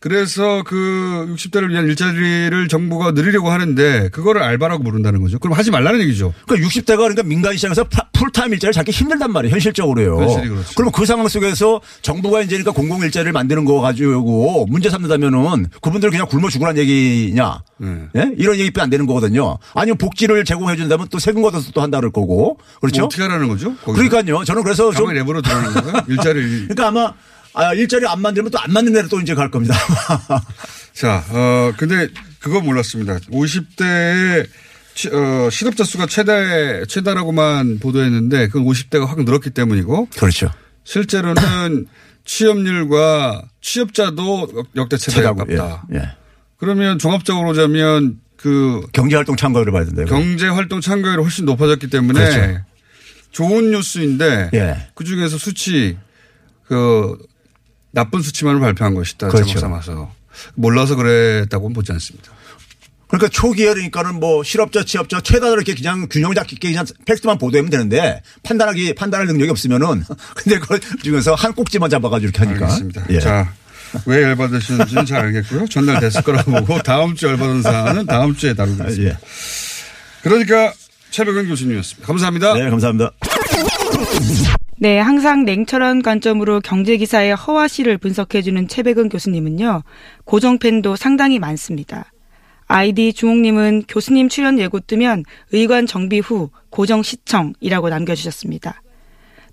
[0.00, 5.40] 그래서 그 60대를 위한 일자리를 정부가 늘리려고 하는데 그거를 알바라고 부른다는 거죠.
[5.40, 6.32] 그럼 하지 말라는 얘기죠.
[6.46, 9.52] 그러니까 60대가 그러니까 민간 시장에서 파- 풀타임 일자리를 잡기 힘들단 말이에요.
[9.52, 10.16] 현실적으로요.
[10.16, 10.40] 그렇죠.
[10.76, 16.10] 그러면 그 상황 속에서 정부가 이제 그러니까 공공 일자리를 만드는 거 가지고 문제 삼는다면은 그분들
[16.10, 17.60] 그냥 굶어 죽으란 얘기냐.
[17.78, 18.08] 네.
[18.16, 18.32] 예?
[18.36, 19.58] 이런 얘기뿐이 안 되는 거거든요.
[19.74, 22.58] 아니면 복지를 제공해 준다면 또 세금 걷어서 또 한다 그럴 거고.
[22.80, 23.00] 그렇죠?
[23.02, 23.74] 뭐 어떻게 하라는 거죠?
[23.84, 24.08] 거기서?
[24.08, 24.44] 그러니까요.
[24.44, 26.02] 저는 그래서 좀 내버려 두라는 건가요?
[26.08, 26.68] 일자리를.
[26.68, 27.12] 그러니까 아마
[27.58, 29.74] 아, 일자리 안 만들면 또 안 만든 데로 또 이제 갈 겁니다.
[30.94, 32.08] 자, 어, 근데
[32.40, 33.18] 그거 몰랐습니다.
[33.30, 34.46] 50대의
[35.12, 40.50] 어, 실업자 수가 최대, 최다라고만 보도했는데 그건 50대가 확 늘었기 때문이고 그렇죠.
[40.84, 41.86] 실제로는
[42.24, 45.38] 취업률과 취업자도 역- 역대 최대에 최다고.
[45.44, 45.86] 가깝다.
[45.94, 45.96] 예.
[45.98, 46.02] 예.
[46.58, 50.04] 그러면 종합적으로 보자면 그 경제활동 참가율을 봐야 된다.
[50.04, 52.64] 경제활동 참가율이 훨씬 높아졌기 때문에 그렇죠.
[53.32, 54.88] 좋은 뉴스인데 예.
[54.94, 55.96] 그 중에서 수치
[56.64, 57.16] 그
[57.98, 59.26] 나쁜 수치만을 발표한 것이다.
[59.26, 59.58] 그렇죠.
[59.58, 60.12] 삼아서
[60.54, 62.30] 몰라서 그랬다고는 보지 않습니다.
[63.08, 68.22] 그러니까 초기에 그러니까는 뭐 실업자 취업자 최다 이렇게 그냥 균형 잡게 그냥 팩트만 보도하면 되는데
[68.44, 70.04] 판단하기 판단할 능력이 없으면은
[70.36, 72.66] 근데 그 중에서 한 꼭지만 잡아가지고 이렇게 하니까.
[72.66, 73.06] 알겠습니다.
[73.10, 73.18] 예.
[73.18, 73.52] 자,
[74.06, 75.66] 왜 열받으시는지는 잘 알겠고요.
[75.66, 79.02] 전달됐을 거라고 보고 다음 주 열받은 사안은 다음 주에 다루겠습니다.
[79.10, 79.18] 예.
[80.22, 80.72] 그러니까
[81.10, 82.06] 최백은 교수님이었습니다.
[82.06, 82.54] 감사합니다.
[82.54, 83.10] 네, 감사합니다.
[84.80, 89.82] 네, 항상 냉철한 관점으로 경제기사의 허와시를 분석해주는 최백은 교수님은요,
[90.24, 92.12] 고정팬도 상당히 많습니다.
[92.68, 98.82] 아이디 주홍님은 교수님 출연 예고 뜨면 의관 정비 후 고정 시청이라고 남겨주셨습니다.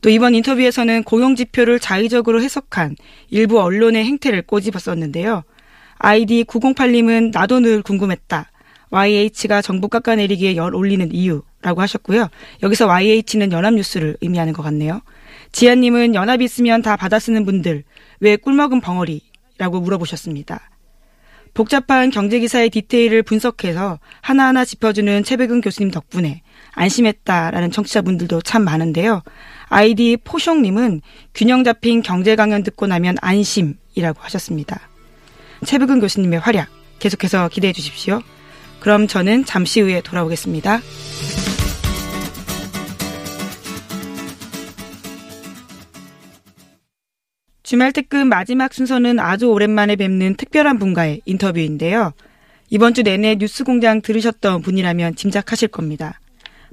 [0.02, 2.96] 또 이번 인터뷰에서는 고용 지표를 자의적으로 해석한
[3.32, 5.42] 일부 언론의 행태를 꼬집었었는데요.
[5.98, 8.52] 아이디 908님은 나도 늘 궁금했다.
[8.92, 12.28] YH가 정부 깎아내리기에 열 올리는 이유라고 하셨고요.
[12.62, 15.02] 여기서 YH는 연합뉴스를 의미하는 것 같네요.
[15.56, 17.86] 지아님은 연합 있으면 다 받아 쓰는 분들
[18.20, 20.70] 왜 꿀먹은 벙어리라고 물어보셨습니다.
[21.54, 26.42] 복잡한 경제기사의 디테일을 분석해서 하나하나 짚어주는 최백은 교수님 덕분에
[26.74, 29.24] 안심했다라는 청취자분들도 참 많은데요.
[29.70, 31.00] 아이디 포숑님은
[31.34, 34.90] 균형 잡힌 경제 강연 듣고 나면 안심이라고 하셨습니다.
[35.64, 36.68] 최백은 교수님의 활약
[37.00, 38.22] 계속해서 기대해 주십시오.
[38.82, 40.82] 그럼 저는 잠시 후에 돌아오겠습니다.
[47.66, 52.14] 주말 특급 마지막 순서는 아주 오랜만에 뵙는 특별한 분과의 인터뷰인데요.
[52.70, 56.20] 이번 주 내내 뉴스 공장 들으셨던 분이라면 짐작하실 겁니다.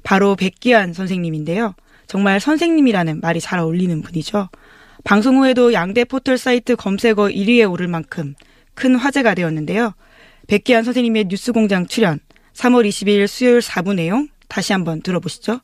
[0.02, 1.74] 바로 백기환 선생님인데요.
[2.06, 4.50] 정말 선생님이라는 말이 잘 어울리는 분이죠.
[5.02, 8.34] 방송 후에도 양대 포털 사이트 검색어 1위에 오를 만큼
[8.74, 9.94] 큰 화제가 되었는데요.
[10.46, 12.20] 백기환 선생님의 뉴스 공장 출연
[12.52, 15.60] 3월 22일 수요일 4부 내용 다시 한번 들어보시죠.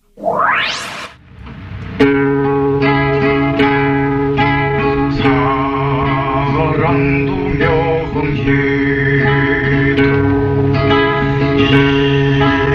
[8.49, 10.03] 명예도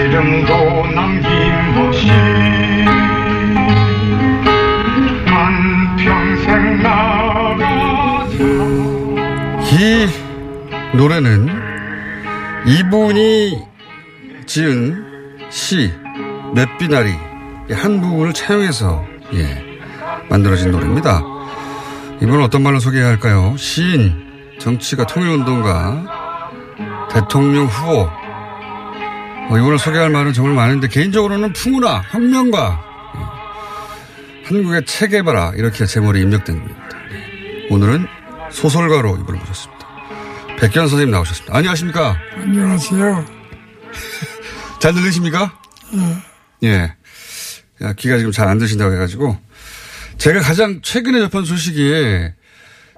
[0.04, 2.08] 이름도 남김없이
[5.26, 7.64] 한평생 나가자
[9.72, 11.48] 이 노래는
[12.66, 13.62] 이분이
[14.46, 15.04] 지은
[15.50, 15.92] 시
[16.54, 17.12] 맷비나리
[17.72, 19.62] 한 부분을 차용해서 예,
[20.28, 21.22] 만들어진 노래입니다.
[22.22, 23.54] 이번은 어떤 말로 소개해야 할까요?
[23.58, 24.23] 시인,
[24.58, 26.50] 정치가 통일운동가,
[27.12, 28.08] 대통령 후보.
[29.50, 32.82] 어, 이번을 소개할 말은 정말 많은데 개인적으로는 풍우나 혁명가,
[33.16, 36.80] 예, 한국의 체계바라 이렇게 제목이 입력된 겁니다.
[37.10, 37.66] 네.
[37.70, 38.06] 오늘은
[38.50, 39.84] 소설가로 이분을 모셨습니다.
[40.60, 41.54] 백현 선생님 나오셨습니다.
[41.56, 42.16] 안녕하십니까?
[42.36, 43.26] 안녕하세요.
[44.80, 45.58] 잘 들리십니까?
[46.62, 46.94] 예.
[47.82, 49.36] 야, 귀가 지금 잘 안 드신다고 해가지고.
[50.16, 52.30] 제가 가장 최근에 접한 소식이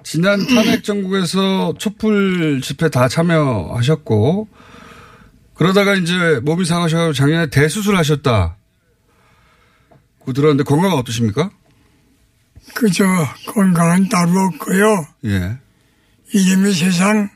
[0.06, 4.46] 지난 탄핵 정국에서 촛불 집회 다 참여하셨고
[5.54, 8.56] 그러다가 이제 몸이 상하셔가지고 작년에 대수술 하셨다.
[10.24, 11.50] 그 들었는데 건강 어떠십니까?
[12.72, 13.04] 그저
[13.48, 15.08] 건강은 따로 없고요.
[15.24, 15.58] 예.
[16.32, 17.28] 이놈의 세상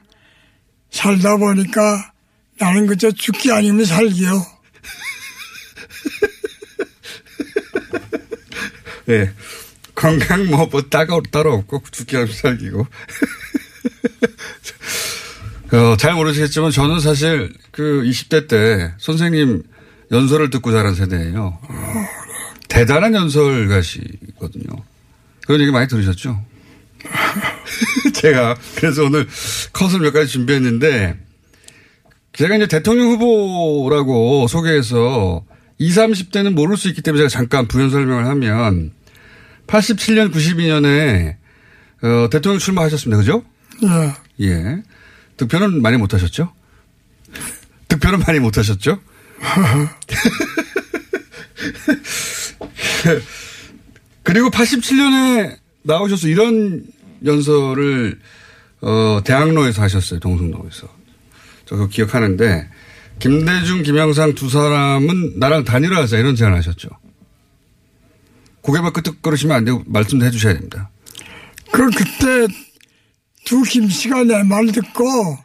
[0.93, 2.13] 살다 보니까
[2.61, 4.47] 나는 그저 죽기 아니면 살기요.
[9.11, 9.35] 예.
[10.01, 12.87] 건강 뭐, 뭐 따로, 따로 없고 죽기 하면 살기고.
[15.73, 19.63] 어, 잘 모르시겠지만 저는 사실 그 20대 때 선생님
[20.11, 21.59] 연설을 듣고 자란 세대예요.
[22.69, 24.65] 대단한 연설가시거든요.
[25.47, 26.43] 그런 얘기 많이 들으셨죠?
[28.15, 29.29] 제가 그래서 오늘
[29.75, 31.19] 컷을 몇 가지 준비했는데
[32.33, 35.45] 제가 이제 대통령 후보라고 소개해서
[35.79, 38.93] 20, 30대는 모를 수 있기 때문에 제가 잠깐 부연 설명을 하면
[39.71, 41.37] 87년, 92년에
[42.03, 43.19] 어, 대통령 출마하셨습니다.
[43.19, 43.45] 그죠?
[43.85, 44.13] 예.
[44.47, 44.83] 예.
[45.37, 46.53] 득표는 많이 못 하셨죠?
[47.89, 48.99] 득표는 많이 못 하셨죠?
[54.23, 56.85] 그리고 87년에 나오셔서 이런
[57.25, 58.19] 연설을
[58.83, 60.21] 어, 대학로에서 하셨어요.
[60.21, 60.89] 동성로에서.
[61.67, 62.69] 저 그거 기억하는데
[63.19, 66.89] 김대중, 김영상 두 사람은 나랑 단일화하자 이런 제안을 하셨죠.
[68.71, 70.91] 고개만 끄덕거리시면 안 되고 말씀도 해 주셔야 됩니다.
[71.73, 72.47] 그 그때
[73.45, 75.39] 두 김씨가 내말 듣고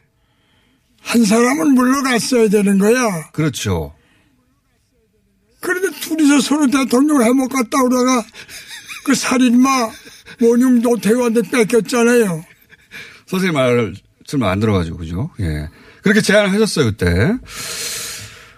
[1.01, 3.31] 한 사람은 물러갔어야 되는 거야.
[3.31, 3.95] 그렇죠.
[5.59, 8.23] 그런데 둘이서 서로 대통령을 해먹 갔다 오다가
[9.05, 9.89] 그 살인마
[10.41, 12.45] 원흉 노태우한테 뺏겼잖아요.
[13.25, 13.95] 선생님 말을
[14.27, 15.31] 설마 안 들어가지고, 그죠?
[15.39, 15.69] 예.
[16.03, 17.07] 그렇게 제안을 하셨어요, 그때.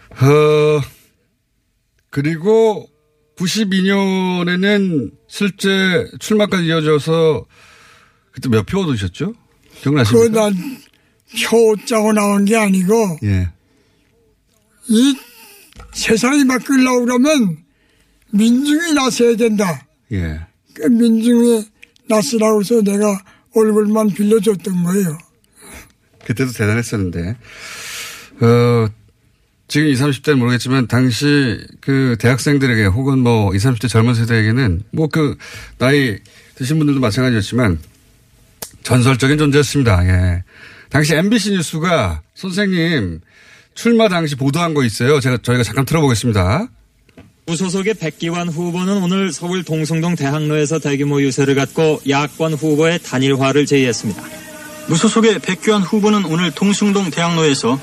[0.09, 0.81] 어,
[2.09, 2.89] 그리고
[3.37, 7.45] 92년에는 실제 출마까지 이어져서
[8.31, 9.33] 그때 몇 표 얻으셨죠?
[9.81, 10.49] 기억나십니까?
[10.49, 13.49] 그난표 짜고 나온 게 아니고 예.
[14.89, 15.15] 이
[15.93, 17.57] 세상이 바뀌려고 그러면
[18.31, 19.85] 민중이 나서야 된다.
[20.11, 20.39] 예.
[20.73, 21.65] 그 민중이
[22.07, 23.19] 나서라고 해서 내가
[23.55, 25.17] 얼굴만 빌려줬던 거예요.
[26.25, 27.37] 그때도 대단했었는데,
[28.41, 28.87] 어,
[29.67, 35.37] 지금 20, 30대는 모르겠지만 당시 그 대학생들에게 혹은 뭐 20, 30대 젊은 세대에게는 뭐 그
[35.77, 36.17] 나이
[36.55, 37.79] 드신 분들도 마찬가지였지만
[38.83, 40.05] 전설적인 존재였습니다.
[40.07, 40.43] 예.
[40.89, 43.19] 당시 MBC 뉴스가 선생님
[43.75, 45.19] 출마 당시 보도한 거 있어요.
[45.19, 46.67] 제가 저희가 잠깐 들어보겠습니다.
[47.45, 54.21] 무소속의 백기환 후보는 오늘 서울 동성동 대학로에서 대규모 유세를 갖고 야권 후보의 단일화를 제의했습니다.
[54.87, 57.79] 무소속의 백규환 후보는 오늘 동숭동 대학로에서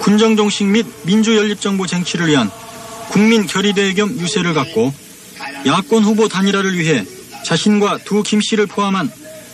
[0.00, 2.50] 군정정식 및 민주연립정부 쟁취를 위한
[3.10, 4.92] 국민 결의대회 겸 유세를 갖고
[5.66, 7.04] 야권 후보 단일화를 위해
[7.44, 9.10] 자신과 두 김 씨를 포함한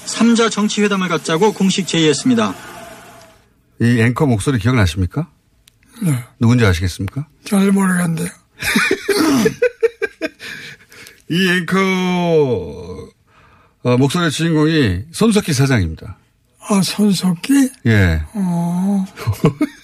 [0.07, 2.55] 3자 정치회담을 갖자고 공식 제의했습니다.
[3.81, 5.29] 이 앵커 목소리 기억나십니까?
[6.03, 6.24] 네.
[6.38, 7.27] 누군지 아시겠습니까?
[7.44, 8.29] 잘 모르겠는데요.
[11.31, 11.79] 이 앵커
[13.83, 16.16] 어, 목소리의 주인공이 손석희 사장입니다.
[16.68, 17.70] 아, 손석기?
[17.87, 18.22] 예.
[18.35, 19.05] 어,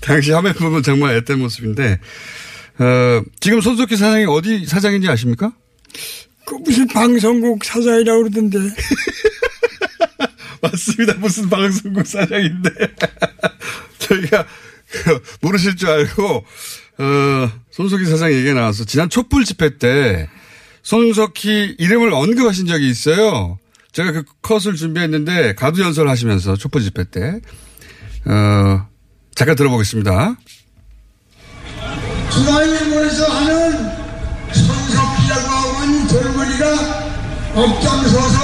[0.00, 1.98] 당시 화면 보면 정말 앳된 모습인데
[2.78, 5.52] 어, 지금 손석희 사장이 어디 사장인지 아십니까?
[6.44, 8.58] 그 무슨 방송국 사장이라고 그러던데.
[10.60, 11.14] 맞습니다.
[11.14, 12.70] 무슨 방송국 사장인데
[13.98, 14.46] 저희가
[14.90, 16.44] 그 모르실 줄 알고
[16.98, 20.28] 어, 손석희 사장 얘기가 나와서 지난 촛불 집회 때
[20.82, 23.58] 손석희 이름을 언급하신 적이 있어요.
[23.92, 27.40] 제가 그 컷을 준비했는데 가두 연설 하시면서 촛불 집회 때
[28.24, 28.88] 어,
[29.34, 30.36] 잠깐 들어보겠습니다.
[32.30, 33.90] 중앙일보에서 하는
[34.52, 36.66] 손석희라고 하는 젊은이가
[37.54, 38.38] 앞장서서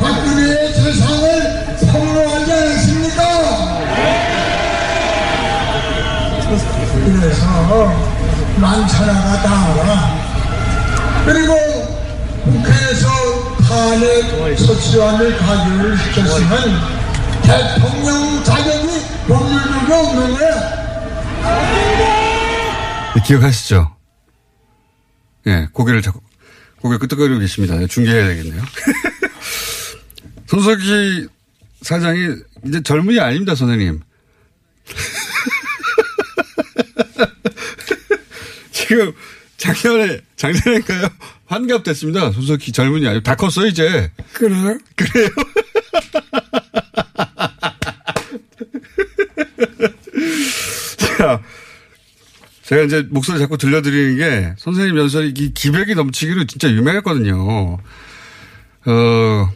[0.00, 3.22] 박근혜의 세상을 폭로하지 않았습니까?
[7.04, 7.46] 그래서
[8.56, 11.24] 만천하가 다 알아.
[11.26, 11.54] 그리고
[12.44, 13.06] 국회에서
[13.68, 16.96] 탄핵 소추안을 가결을 시켰으면
[17.42, 18.75] 대통령 자격이
[19.28, 20.86] 법률적이 없는 거야.
[23.14, 23.96] 네, 기억하시죠?
[25.46, 26.20] 예, 고개를 자꾸,
[26.80, 27.80] 고개 끄덕거리고 계십니다.
[27.80, 28.62] 예, 중계해야 되겠네요.
[30.46, 31.26] 손석희
[31.82, 34.00] 사장이 이제 젊은이 아닙니다, 선생님.
[38.72, 39.12] 지금
[39.56, 41.08] 작년에, 작년인가요?
[41.46, 42.32] 환갑됐습니다.
[42.32, 44.10] 손석희 젊은이 아니고 다 컸어요, 이제.
[44.32, 44.78] 그래요?
[44.94, 45.28] 그래요?
[51.26, 51.40] 자,
[52.62, 57.78] 제가 이제 목소리 자꾸 들려드리는 게 선생님 연설이 이 기백이 넘치기로 진짜 유명했거든요.
[58.86, 59.50] 어,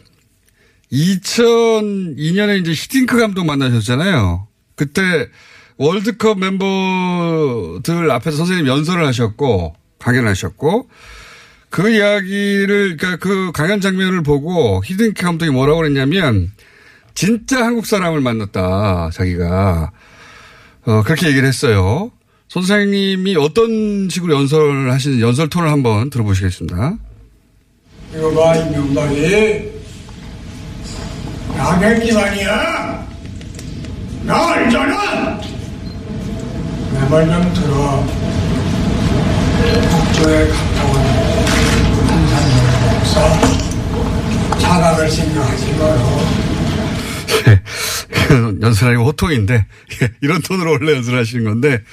[0.91, 4.47] 2002년에 이제 히딩크 감독 만나셨잖아요.
[4.75, 5.29] 그때
[5.77, 10.89] 월드컵 멤버들 앞에서 선생님 연설을 하셨고, 강연하셨고,
[11.69, 16.51] 그 이야기를, 그러니까 그 강연 장면을 보고 히딩크 감독이 뭐라고 그랬냐면,
[17.13, 19.91] 진짜 한국 사람을 만났다, 자기가.
[20.85, 22.11] 어, 그렇게 얘기를 했어요.
[22.49, 26.95] 선생님이 어떤 식으로 연설을 하시는 연설 톤을 한번 들어보시겠습니다.
[28.15, 29.71] 이거 봐, 이명박이.
[31.55, 33.07] 나백 기만이야.
[34.23, 35.39] 나 알잖아.
[36.93, 38.05] 내말좀 들어.
[39.89, 40.95] 국조에 가까운
[42.07, 44.59] 한산의 목사.
[44.59, 45.85] 자각을 생각하지 마
[47.45, 47.61] 라.
[48.61, 49.53] 연설하기 호통인데,
[50.01, 51.83] 예, 이런 톤으로 원래 연설하시는 건데,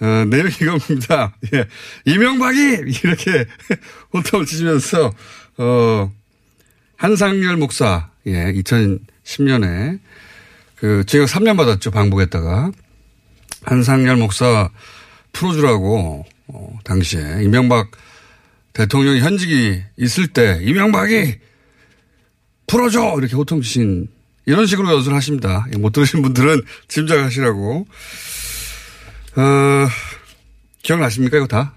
[0.00, 1.34] 어, 내용이 이겁니다.
[1.54, 1.66] 예,
[2.04, 2.58] 이명박이!
[3.04, 3.46] 이렇게
[4.12, 5.12] 호통을 치시면서,
[5.58, 6.12] 어,
[6.96, 10.00] 한상열 목사, 예, 2010년에
[10.76, 11.90] 그 징역 3년 받았죠.
[11.90, 12.72] 방북했다가.
[13.64, 14.70] 한상열 목사
[15.32, 17.90] 풀어주라고, 어, 당시에 이명박
[18.72, 21.38] 대통령이 현직이 있을 때 이명박이
[22.68, 23.16] 풀어줘!
[23.18, 24.08] 이렇게 호통 치신
[24.48, 25.66] 이런 식으로 연설을 하십니다.
[25.74, 27.86] 예, 못 들으신 분들은 짐작하시라고.
[29.36, 29.88] 어,
[30.82, 31.74] 기억나십니까, 이거 다?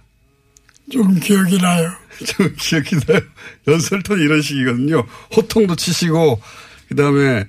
[0.89, 1.91] 좀 기억이 나요.
[2.25, 3.19] 좀 기억이 나요.
[3.67, 5.05] 연설 톤이 이런 식이거든요.
[5.35, 6.41] 호통도 치시고,
[6.87, 7.43] 그 다음에,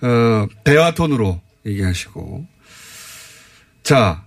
[0.00, 2.46] 어, 대화 톤으로 얘기하시고.
[3.82, 4.24] 자,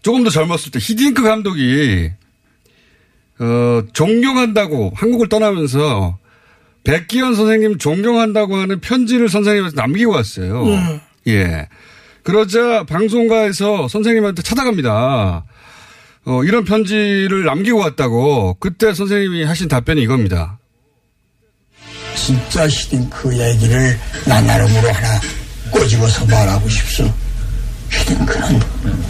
[0.00, 2.10] 조금 더 젊었을 때 히딩크 감독이,
[3.38, 6.18] 어, 존경한다고 한국을 떠나면서
[6.84, 10.66] 백기현 선생님 존경한다고 하는 편지를 선생님한테 남기고 왔어요.
[10.68, 11.00] 예.
[11.32, 11.68] 예.
[12.22, 15.44] 그러자 방송가에서 선생님한테 찾아갑니다.
[16.26, 20.58] 어, 이런 편지를 남기고 왔다고 그때 선생님이 하신 답변이 이겁니다.
[22.14, 25.20] 진짜 히딩크 얘기를 나 나름으로 하나
[25.70, 27.12] 꼬집어서 말하고 싶소.
[27.90, 28.60] 히딩크는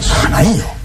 [0.01, 0.75] 사나이요.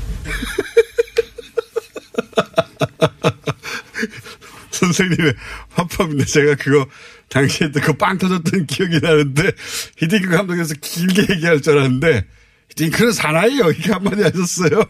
[4.80, 5.34] 선생님의
[5.70, 6.86] 화법인데 제가 그거
[7.28, 9.52] 당시에 듣고 빵 터졌던 기억이 나는데
[9.96, 12.26] 히딩크 감독에서 길게 얘기할 줄 알았는데
[12.76, 13.70] 링크는 사나이요.
[13.70, 14.70] 이렇게 한마디 하셨어요.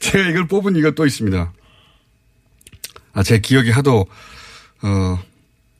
[0.00, 1.52] 제가 이걸 뽑은 이유가 또 있습니다.
[3.12, 4.06] 아, 제 기억이 하도,
[4.82, 5.18] 어,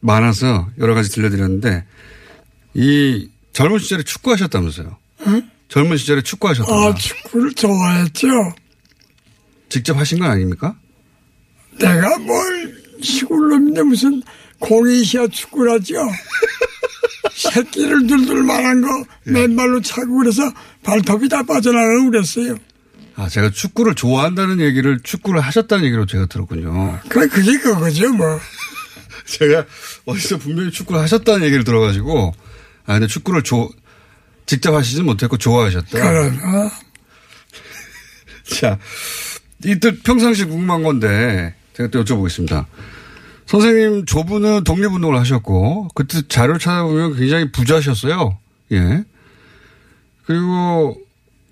[0.01, 1.85] 많아서 여러 가지 들려드렸는데,
[2.75, 4.97] 이 젊은 시절에 축구하셨다면서요?
[5.27, 5.51] 응?
[5.69, 6.90] 젊은 시절에 축구하셨다면서요?
[6.90, 8.29] 아, 축구를 좋아했죠.
[9.69, 10.77] 직접 하신 건 아닙니까?
[11.79, 14.23] 내가 뭘 시골놈인데 무슨
[14.59, 15.95] 공이시야 축구라죠.
[17.35, 19.31] 새끼를 둘둘 말한 거 예.
[19.31, 20.43] 맨발로 차고 그래서
[20.83, 22.57] 발톱이 다 빠져나가고 그랬어요.
[23.17, 27.01] 아, 제가 축구를 좋아한다는 얘기를 축구를 하셨다는 얘기로 제가 들었군요.
[27.09, 28.39] 그래, 그게 그거죠, 뭐.
[29.27, 29.65] 제가
[30.05, 32.35] 어디서 분명히 축구를 하셨다는 얘기를 들어가지고,
[32.85, 33.71] 아, 근데 축구를 조,
[34.45, 35.99] 직접 하시진 못했고 좋아하셨다.
[35.99, 36.71] 어.
[38.61, 38.79] 자,
[39.65, 42.67] 이들 평상시 궁금한 건데, 제가 또 여쭤보겠습니다.
[43.47, 48.39] 선생님 조부는 독립운동을 하셨고, 그때 자료를 찾아보면 굉장히 부자셨어요.
[48.73, 49.05] 예.
[50.25, 50.97] 그리고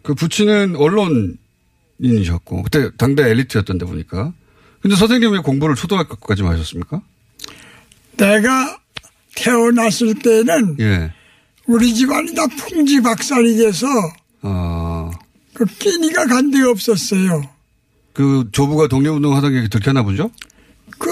[0.02, 4.32] 그 부친은 언론인이셨고, 그때 당대 엘리트였던데 보니까.
[4.80, 7.00] 근데 선생님 왜 공부를 초등학교까지 하셨습니까?
[8.16, 8.78] 내가
[9.37, 11.12] 태어났을 때는 예.
[11.66, 13.87] 우리 집안이 다 풍지 박살이 돼서
[14.42, 15.10] 아,
[15.54, 17.42] 그 끼니가 간 데 없었어요.
[18.14, 20.31] 그 조부가 독립운동 하던 게 들켰나 보죠?
[20.98, 21.11] 그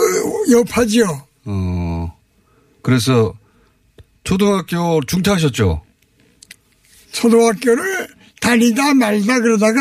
[0.52, 1.26] 여파지요.
[1.44, 2.16] 어,
[2.80, 3.34] 그래서
[4.24, 5.82] 초등학교 중퇴하셨죠?
[7.10, 8.08] 초등학교를
[8.40, 9.80] 다니다 말다 그러다가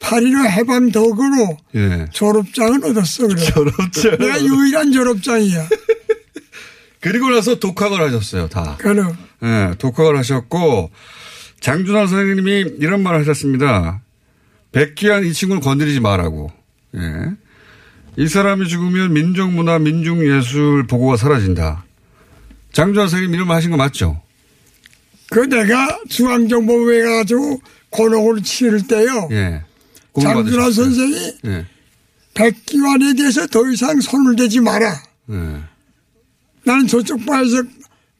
[0.00, 2.06] 8.15 해방 덕으로 예.
[2.12, 3.26] 졸업장을 얻었어.
[3.26, 3.44] 그래.
[3.44, 4.18] 졸업장.
[4.18, 5.68] 내가 유일한 졸업장이야.
[7.00, 8.76] 그리고 나서 독학을 하셨어요, 다.
[8.78, 9.16] 그럼.
[9.42, 10.90] 예, 독학을 하셨고,
[11.60, 14.02] 장준하 선생님이 이런 말을 하셨습니다.
[14.72, 16.50] 백기한 이 친구를 건드리지 말라고.
[16.94, 17.00] 예.
[18.16, 21.84] 이 사람이 죽으면 민족문화, 민중예술 보고가 사라진다.
[22.72, 24.20] 장준하 선생님 말 하신 거 맞죠?
[25.30, 29.28] 그 내가 중앙정보부에 가가지고 고록을 치를 때요.
[29.30, 29.62] 예.
[30.20, 30.70] 장준하.
[30.70, 31.66] 선생이 예.
[32.34, 35.02] 백기환에 대해서 더 이상 손을 대지 마라.
[35.30, 35.34] 예.
[36.64, 37.62] 나는 저쪽 바에서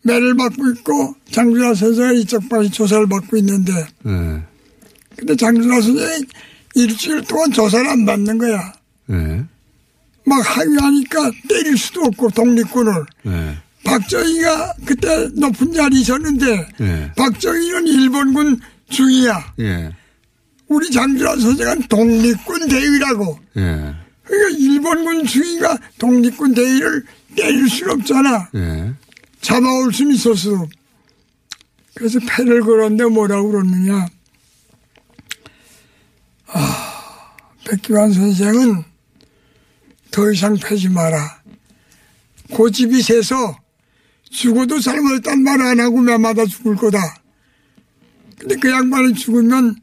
[0.03, 3.73] 매를 받고 있고 장준하 선생은 이쪽 바에 조사를 받고 있는데
[4.07, 4.43] 예.
[5.19, 6.25] 근데 장준하 선생이
[6.75, 8.73] 일주일 동안 조사를 안 받는 거야.
[9.11, 9.45] 예.
[10.25, 12.93] 막 항의하니까 때릴 수도 없고 독립군을.
[13.27, 13.59] 예.
[13.85, 17.13] 박정희가 그때 높은 자리에 있었는데 예.
[17.17, 19.55] 박정희는 일본군 중이야.
[19.61, 19.91] 예.
[20.69, 23.39] 우리 장준하 선생은 독립군 대위라고.
[23.57, 23.95] 예.
[24.23, 27.05] 그러니까 일본군 중위가 독립군 대위를
[27.35, 28.51] 때릴 수는 없잖아.
[28.55, 28.93] 예.
[29.41, 30.67] 잡아올 수는 있었어.
[31.95, 34.07] 그래서 패를 걸었는데 뭐라고 그러느냐.
[36.49, 37.35] 아,
[37.65, 38.85] 백기환 선생은
[40.11, 41.43] 더 이상 패지 마라.
[42.51, 43.57] 고집이 세서
[44.31, 46.99] 죽어도 잘못했단 말안 하고 매마다 죽을 거다.
[48.39, 49.77] 근데 그 양반이 죽으면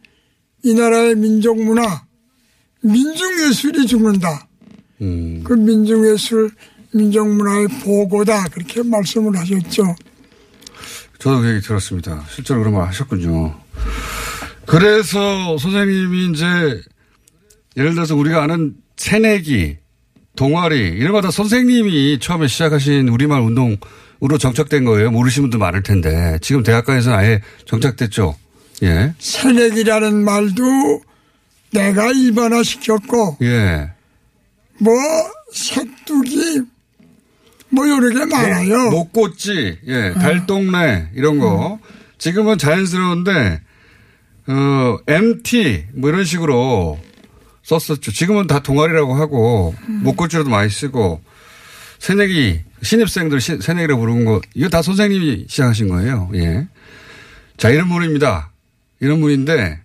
[0.64, 2.06] 이 나라의 민족 문화,
[2.82, 4.48] 민중예술이 죽는다.
[5.02, 5.44] 음.
[5.44, 6.52] 그 민중예술,
[6.94, 8.46] 민족문화의 보고다.
[8.46, 9.96] 그렇게 말씀을 하셨죠.
[11.20, 12.26] 저도 그 얘기 들었습니다.
[12.30, 13.60] 실제로 그런 말 하셨군요.
[14.68, 16.46] 그래서 선생님이 이제
[17.78, 19.78] 예를 들어서 우리가 아는 새내기,
[20.36, 25.12] 동아리 이런 거 다 선생님이 처음에 시작하신 우리말 운동으로 정착된 거예요.
[25.12, 28.36] 모르시는 분도 많을 텐데 지금 대학가에서는 아예 정착됐죠.
[28.84, 29.14] 예.
[29.20, 31.02] 새내기라는 말도
[31.72, 33.92] 내가 일반화 시켰고, 예.
[34.80, 34.94] 뭐,
[35.54, 36.62] 색두기,
[37.70, 38.90] 뭐, 여러 개 많아요.
[38.92, 41.80] 목꽃지, 예, 달동네 이런 거
[42.18, 43.62] 지금은 자연스러운데
[44.48, 47.00] 어 MT 뭐 이런 식으로
[47.64, 48.12] 썼었죠.
[48.12, 51.22] 지금은 다 동아리라고 하고 목꽃지로도 많이 쓰고
[52.00, 56.30] 새내기 신입생들 시- 새내기라고 부르는 거 이거 다 선생님이 시작하신 거예요.
[56.36, 56.68] 예.
[57.58, 58.52] 자 이런 분입니다.
[59.00, 59.80] 이런 분인데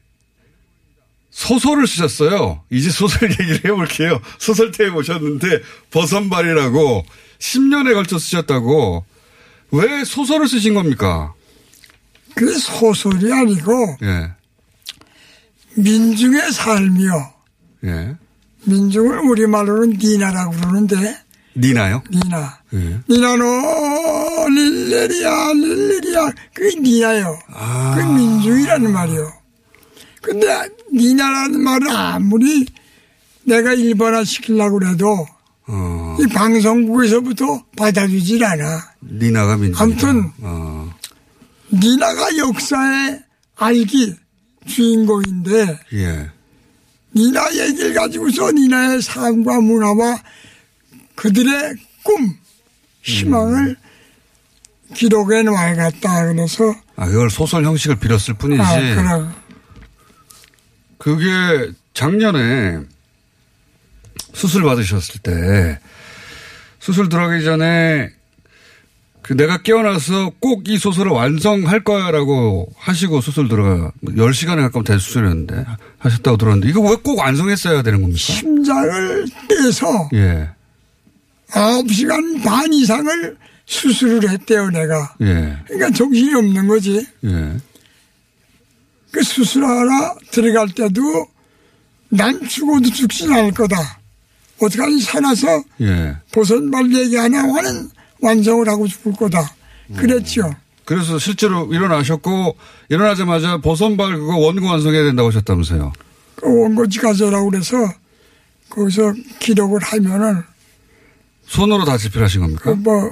[1.30, 2.62] 소설을 쓰셨어요.
[2.70, 4.20] 이제 소설 얘기를 해볼게요.
[4.38, 7.06] 소설태에 오셨는데 버선발이라고
[7.38, 9.04] 10년에 걸쳐 쓰셨다고
[9.72, 11.32] 왜 소설을 쓰신 겁니까?
[12.34, 14.30] 그게 소설이 아니고, 예,
[15.74, 17.32] 민중의 삶이요.
[17.84, 18.16] 예.
[18.64, 21.16] 민중을 우리말로는 니나라고 그러는데,
[21.56, 22.02] 니나요?
[22.10, 22.58] 니나.
[22.74, 23.00] 예.
[23.08, 26.30] 니나노, 릴레리야, 릴레리야.
[26.54, 27.38] 그게 니나요.
[27.52, 27.94] 아.
[27.96, 29.32] 그 민중이라는 말이요.
[30.22, 30.46] 근데
[30.92, 32.66] 니나라는 말을 아무리
[33.44, 35.26] 내가 일반화 시키려고 해도
[35.66, 38.82] 어, 이 방송국에서부터 받아주질 않아.
[39.02, 39.80] 니나가 민중.
[39.80, 40.92] 아무튼 어,
[41.72, 43.22] 니나가 역사의
[43.56, 44.14] 알기
[44.66, 46.30] 주인공인데 예.
[47.14, 50.22] 니나 얘기를 가지고서 니나의 삶과 문화와
[51.16, 52.36] 그들의 꿈,
[53.02, 53.76] 희망을
[54.94, 56.26] 기록해 놔야겠다.
[56.26, 58.62] 그래서 아, 그걸 소설 형식을 빌었을 뿐이지.
[58.62, 59.34] 아, 그럼.
[60.98, 62.80] 그게 작년에
[64.32, 65.80] 수술 받으셨을 때
[66.78, 68.19] 수술 들어가기 전에 그
[69.36, 75.64] 내가 깨어나서 꼭 이 소설을 완성할 거야라고 하시고 수술 들어가 10시간에 가까운 대수술이었는데
[75.98, 78.18] 하셨다고 들었는데 이거 왜 꼭 완성했어야 되는 겁니까?
[78.18, 80.48] 심장을 떼서 예.
[81.50, 85.14] 9시간 반 이상을 수술을 했대요, 내가.
[85.22, 85.56] 예.
[85.66, 87.06] 그러니까 정신이 없는 거지.
[87.24, 87.56] 예.
[89.12, 91.26] 그 수술하러 들어갈 때도
[92.10, 93.76] 난 죽어도 죽진 않을 거다.
[94.60, 96.16] 어떡하니 살아서 예.
[96.32, 97.88] 보선발 얘기 하나 하는
[98.22, 99.54] 완성을 하고 죽을 거다.
[99.96, 100.54] 그랬죠.
[100.84, 102.56] 그래서 실제로 일어나셨고
[102.88, 105.92] 일어나자마자 보선발 그거 원고 완성해야 된다고 하셨다면서요.
[106.36, 107.76] 그 원고지 가져라고 그래서
[108.68, 110.42] 거기서 기록을 하면은
[111.46, 112.62] 손으로 다 집필하신 겁니까?
[112.62, 113.10] 그 뭐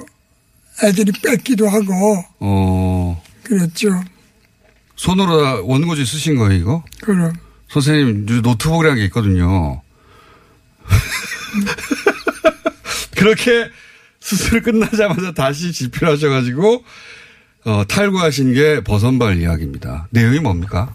[0.85, 3.21] 애들이 뺏기도 하고 어.
[3.43, 3.89] 그랬죠.
[4.95, 6.85] 손으로 다 원고지 쓰신 거예요, 이거?
[7.03, 7.33] 그럼
[7.71, 9.83] 선생님 노트북이라는 게 있거든요.
[13.17, 13.69] 그렇게
[14.29, 16.85] 수술 끝나자마자 다시 집필 하셔가지고
[17.65, 20.07] 어, 탈고하신 게 버선발 이야기입니다.
[20.11, 20.93] 내용이 뭡니까?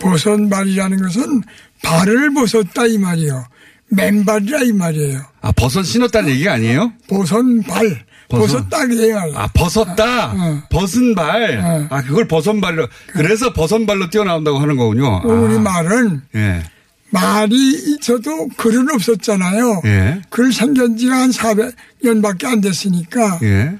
[0.00, 1.42] 보선발이라는 것은
[1.82, 3.44] 발을 벗었다 이 말이요.
[3.88, 5.20] 맨발이라 이 말이에요.
[5.40, 6.92] 아 버선 신었다는 얘기가 아니에요?
[7.08, 9.18] 보선발 벗어- 벗었다 그래요.
[9.34, 10.32] 아 벗었다.
[10.32, 10.62] 어.
[10.70, 11.88] 벗은 발.
[11.90, 12.86] 아 그걸 버선발로.
[13.08, 15.22] 그래서 버선발로 뛰어나온다고 하는 거군요.
[15.24, 16.62] 우리 아, 말은 예.
[17.10, 19.82] 말이 있어도 글은 없었잖아요.
[19.84, 20.22] 예.
[20.30, 23.40] 글 생긴 지가 한 400년밖에 안 됐으니까.
[23.42, 23.76] 예.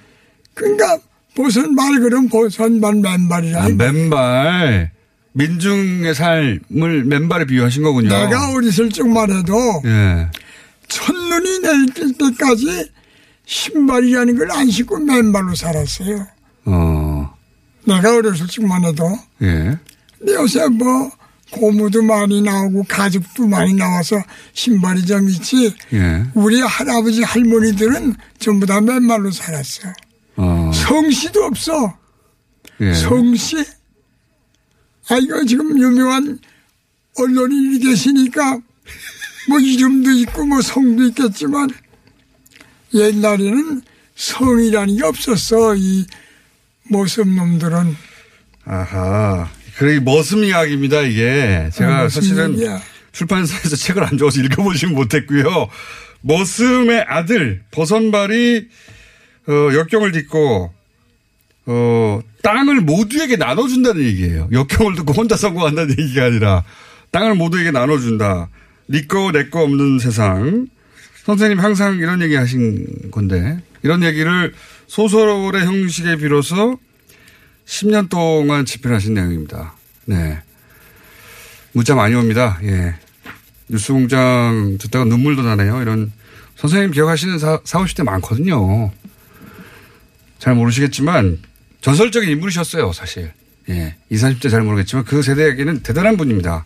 [0.55, 0.99] 그러니까
[1.37, 3.65] 보선발 그럼 보선발 맨발이라.
[3.65, 4.91] 아, 맨발.
[5.33, 8.09] 민중의 삶을 맨발에 비유하신 거군요.
[8.09, 9.55] 내가 어렸을 적만 해도
[9.85, 10.29] 예.
[10.89, 11.87] 첫눈이 내릴
[12.19, 12.91] 때까지
[13.47, 16.27] 신발이라는 걸 안 신고 맨발로 살았어요.
[16.65, 17.33] 어.
[17.87, 19.05] 내가 어렸을 적만 해도.
[19.43, 19.79] 예.
[20.19, 21.11] 근데 요새 뭐
[21.51, 24.23] 고무도 많이 나오고 가죽도 많이 나와서
[24.53, 25.75] 신발이 좀 있지.
[25.93, 26.25] 예.
[26.35, 29.93] 우리 할아버지 할머니들은 전부 다 맨발로 살았어.
[30.37, 30.71] 어.
[30.73, 31.99] 성씨도 없어.
[32.81, 32.95] 예.
[32.95, 33.57] 성씨.
[35.11, 36.39] 아 이거 지금 유명한
[37.19, 38.61] 언론인이 계시니까
[39.49, 41.69] 뭐 이름도 있고 뭐 성도 있겠지만
[42.95, 43.83] 옛날에는
[44.15, 46.07] 성이라는 게 없었어 이
[46.89, 47.97] 모습 놈들은.
[48.65, 49.49] 아하.
[49.81, 51.71] 그래, 이 머슴 이야기입니다, 이게.
[51.73, 52.55] 제가 아, 사실은.
[53.13, 55.71] 출판사에서 책을 안 줘서 읽어보진 못했고요.
[56.21, 58.69] 머슴의 아들, 버선발이,
[59.49, 60.71] 어, 역경을 딛고,
[61.65, 64.51] 어, 땅을 모두에게 나눠준다는 얘기예요.
[64.53, 66.63] 역경을 듣고 혼자 성공한다는 얘기가 아니라,
[67.11, 68.51] 땅을 모두에게 나눠준다.
[68.91, 70.67] 니 거, 내 거 없는 세상.
[71.25, 74.53] 선생님 항상 이런 얘기 하신 건데, 이런 얘기를
[74.89, 76.79] 소설의 형식에 비로소
[77.67, 79.75] 10년 동안 집필하신 내용입니다.
[80.07, 80.39] 네.
[81.73, 82.59] 문자 많이 옵니다.
[82.65, 82.95] 예.
[83.69, 85.81] 뉴스 공장 듣다가 눈물도 나네요.
[85.83, 86.13] 이런
[86.57, 88.91] 선생님 기억하시는 사, 40, 50대 많거든요.
[90.39, 91.39] 잘 모르시겠지만
[91.81, 93.33] 전설적인 인물이셨어요, 사실.
[93.69, 93.95] 예.
[94.11, 96.65] 20, 30대 잘 모르겠지만 그 세대에게는 대단한 분입니다.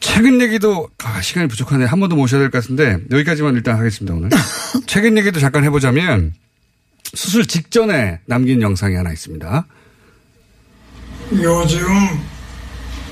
[0.00, 1.86] 최근 얘기도 아, 시간이 부족하네.
[1.86, 4.28] 한 번 더 모셔야 될 것 같은데 여기까지만 일단 하겠습니다, 오늘.
[4.86, 6.34] 최근 얘기도 잠깐 해보자면
[7.14, 9.66] 수술 직전에 남긴 영상이 하나 있습니다.
[11.32, 11.86] 요즘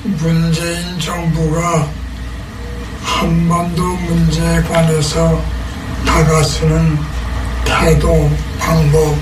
[0.05, 1.89] 문재인 정부가
[3.03, 5.43] 한반도 문제에 관해서
[6.07, 6.99] 다가서는
[7.65, 9.17] 태도, 방법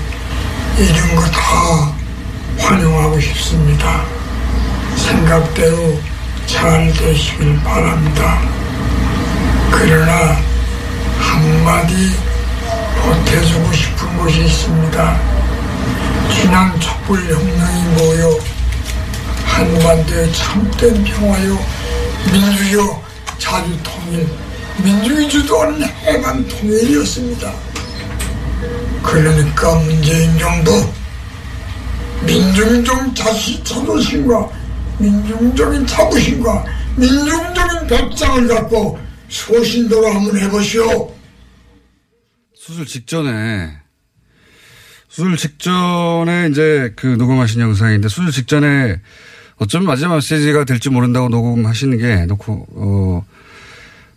[0.77, 1.93] 이런 거 다
[2.57, 4.03] 환영하고 싶습니다.
[4.95, 5.99] 생각대로
[6.45, 8.41] 잘 되시길 바랍니다.
[9.71, 10.37] 그러나
[11.19, 12.11] 한마디
[13.01, 15.19] 보태주고 싶은 것이 있습니다.
[16.31, 18.39] 지난 촛불혁명이 모여
[19.45, 21.59] 한반도의 참된 평화요
[22.31, 23.01] 민주요
[23.37, 24.27] 자주통일
[24.83, 27.53] 민중이 주도하는 해방 통일이었습니다.
[29.03, 30.89] 그러니까 문재인 정부
[32.25, 34.49] 민중적 자시 자존심과
[34.97, 36.65] 민중적인 자부심과
[36.95, 38.97] 민중적인 백장을 갖고
[39.29, 41.11] 소신대로 한번 해보시오.
[42.65, 43.77] 수술 직전에
[45.09, 49.01] 수술 직전에 이제 그 녹음하신 영상인데 수술 직전에
[49.57, 53.25] 어쩌면 마지막 메시지가 될지 모른다고 녹음하시는 게 놓고 어,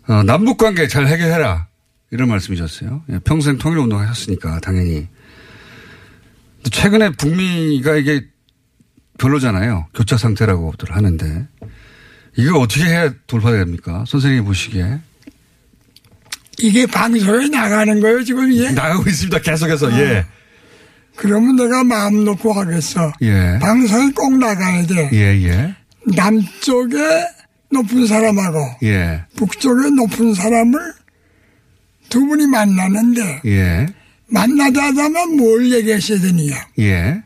[0.06, 1.66] 어, 남북 관계 잘 해결해라
[2.12, 3.02] 이런 말씀이셨어요.
[3.10, 5.08] 예, 평생 통일 운동 하셨으니까 당연히.
[6.58, 8.28] 근데 최근에 북미가 이게
[9.18, 9.88] 별로잖아요.
[9.92, 11.48] 교차 상태라고들 하는데
[12.36, 14.04] 이거 어떻게 해야 돌파됩니까?
[14.06, 15.00] 선생님이 보시기에
[16.58, 18.70] 이게 방송에 나가는 거예요 지금 이게?
[18.70, 19.40] 나가고 있습니다.
[19.40, 20.24] 계속해서 예.
[21.16, 23.12] 그러면 내가 마음 놓고 하겠어.
[23.22, 23.58] 예.
[23.60, 25.10] 방송에 꼭 나가야 돼.
[25.12, 25.74] 예, 예.
[26.14, 26.96] 남쪽에
[27.70, 29.24] 높은 사람하고 예.
[29.36, 30.92] 북쪽에 높은 사람을
[32.08, 33.86] 두 분이 만나는데 예.
[34.28, 36.66] 만나다 하면 뭘 얘기하셔야 되느냐.
[36.78, 37.22] 예.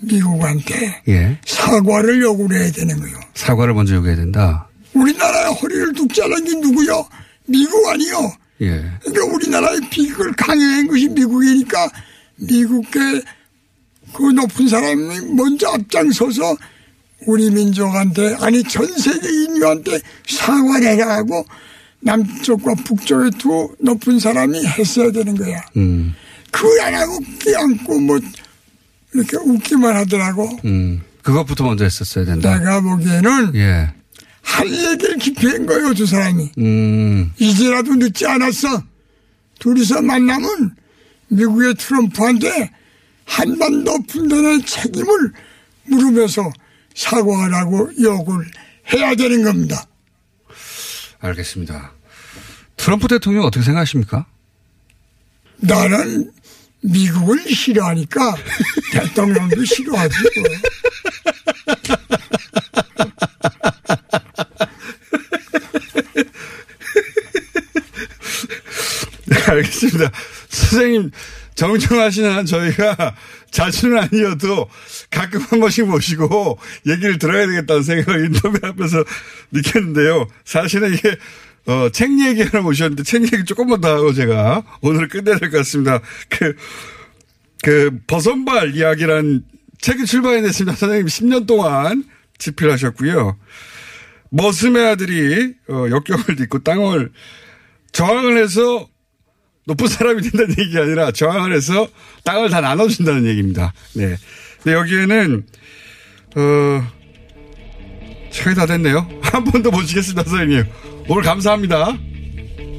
[0.00, 1.38] 미국한테 예.
[1.44, 3.12] 사과를 요구를 해야 되는 거요.
[3.34, 4.68] 사과를 먼저 요구해야 된다.
[4.94, 7.06] 우리나라의 허리를 뚝 자른 게 누구요?
[7.46, 8.32] 미국 아니요.
[8.60, 8.84] 예.
[9.00, 11.90] 그러니까 우리나라의 비극을 강요한 것이 미국이니까
[12.36, 13.22] 미국의
[14.14, 16.56] 그 높은 사람이 먼저 앞장서서
[17.26, 21.44] 우리 민족한테 아니 전 세계 인류한테 사과를 해야 하고
[22.00, 25.60] 남쪽과 북쪽의 두 높은 사람이 했어야 되는 거야.
[25.76, 26.14] 음.
[26.50, 28.18] 그걸 안 하고 끼안고 뭐
[29.12, 30.48] 이렇게 웃기만 하더라고.
[30.64, 31.02] 음.
[31.22, 32.56] 그것부터 먼저 했었어야 된다.
[32.58, 33.92] 내가 보기에는 예.
[34.48, 36.50] 할 얘기를 기피한 거예요, 두 사람이.
[36.58, 37.32] 음.
[37.38, 38.82] 이제라도 늦지 않았어.
[39.58, 40.74] 둘이서 만나면
[41.28, 42.70] 미국의 트럼프한테
[43.26, 45.32] 한반도 분단의 책임을
[45.84, 46.50] 물으면서
[46.94, 48.50] 사과하라고 요구를
[48.94, 49.86] 해야 되는 겁니다.
[51.20, 51.92] 알겠습니다.
[52.76, 54.24] 트럼프 대통령 어떻게 생각하십니까?
[55.56, 56.32] 나는
[56.80, 58.36] 미국을 싫어하니까
[58.92, 60.14] 대통령도 싫어하지.
[60.36, 60.48] 뭐.
[69.26, 70.10] 네, 알겠습니다.
[70.48, 71.10] 선생님,
[71.54, 73.16] 정정하시는 한 저희가
[73.50, 74.68] 자주는 아니어도
[75.10, 79.04] 가끔 한 번씩 모시고 얘기를 들어야 되겠다는 생각을 인터뷰하면서
[79.50, 80.28] 느꼈는데요.
[80.44, 81.16] 사실은 이게
[81.66, 86.00] 어, 책 얘기하러 모셨는데 책 얘기 조금만 더 하고 제가 오늘 끝내야 될 것 같습니다.
[86.28, 86.54] 그,
[87.62, 89.42] 그, 버선발 이야기란
[89.80, 90.76] 책이 출판이 됐습니다.
[90.76, 92.04] 선생님 10년 동안
[92.38, 93.36] 집필하셨고요.
[94.30, 97.10] 머슴의 아들이 어, 역경을 딛고 땅을
[97.92, 98.88] 저항을 해서
[99.68, 101.86] 높은 사람이 된다는 얘기가 아니라 저항을 해서
[102.24, 103.72] 땅을 다 나눠준다는 얘기입니다.
[103.94, 104.16] 네.
[104.62, 105.44] 근데 여기에는,
[106.36, 106.86] 어,
[108.30, 109.06] 책이 다 됐네요.
[109.22, 110.64] 한 번 더 모시겠습니다, 선생님.
[111.08, 111.96] 오늘 감사합니다.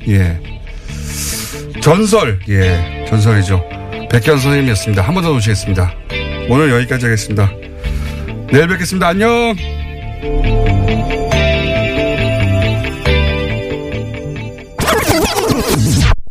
[0.08, 0.40] 예.
[1.82, 3.64] 전설, 예, 전설이죠.
[4.12, 5.02] 백현 선생님이었습니다.
[5.04, 5.94] 한 번 더 모시겠습니다.
[6.50, 7.52] 오늘 여기까지 하겠습니다.
[8.52, 9.08] 내일 뵙겠습니다.
[9.10, 9.56] 안녕!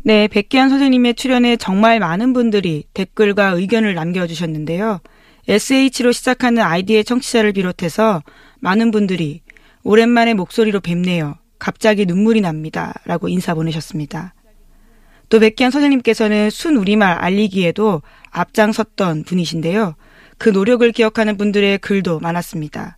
[0.08, 5.00] 네, 백기환 선생님의 출연에 정말 많은 분들이 댓글과 의견을 남겨주셨는데요.
[5.46, 8.22] SH로 시작하는 아이디의 청취자를 비롯해서
[8.60, 9.42] 많은 분들이
[9.82, 11.36] 오랜만에 목소리로 뵙네요.
[11.58, 12.94] 갑자기 눈물이 납니다.
[13.04, 14.32] 라고 인사 보내셨습니다.
[15.28, 18.00] 또 백기환 선생님께서는 순 우리말 알리기에도
[18.30, 19.94] 앞장섰던 분이신데요.
[20.38, 22.96] 그 노력을 기억하는 분들의 글도 많았습니다.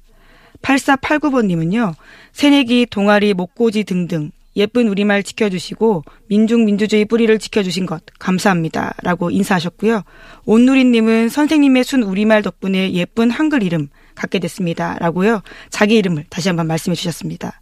[0.62, 1.92] 8489번님은요,
[2.30, 8.94] 새내기, 동아리, 목고지 등등 예쁜 우리말 지켜주시고 민중 민주주의 뿌리를 지켜주신 것 감사합니다.
[9.02, 10.02] 라고 인사하셨고요.
[10.44, 14.98] 온누리님은 선생님의 순 우리말 덕분에 예쁜 한글 이름 갖게 됐습니다.
[14.98, 15.42] 라고요.
[15.70, 17.60] 자기 이름을 다시 한번 말씀해 주셨습니다.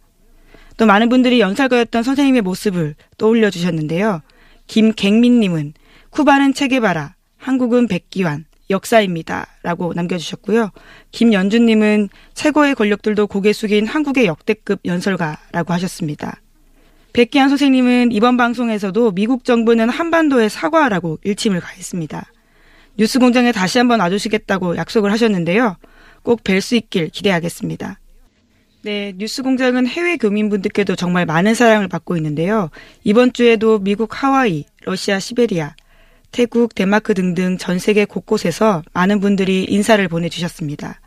[0.77, 4.21] 또 많은 분들이 연설가였던 선생님의 모습을 떠올려 주셨는데요.
[4.67, 5.73] 김갱민님은
[6.09, 9.47] 쿠바는 체게바라, 한국은 백기환, 역사입니다.
[9.63, 10.71] 라고 남겨주셨고요.
[11.11, 16.39] 김연주님은 최고의 권력들도 고개 숙인 한국의 역대급 연설가라고 하셨습니다.
[17.13, 22.31] 백기환 선생님은 이번 방송에서도 미국 정부는 한반도에 사과하라고 일침을 가했습니다.
[22.97, 25.77] 뉴스 공장에 다시 한번 와주시겠다고 약속을 하셨는데요.
[26.23, 27.99] 꼭 뵐 수 있길 기대하겠습니다.
[28.83, 32.69] 네, 뉴스 공장은 해외 교민분들께도 정말 많은 사랑을 받고 있는데요.
[33.03, 35.75] 이번 주에도 미국 하와이, 러시아 시베리아,
[36.31, 41.01] 태국, 덴마크 등등 전 세계 곳곳에서 많은 분들이 인사를 보내주셨습니다.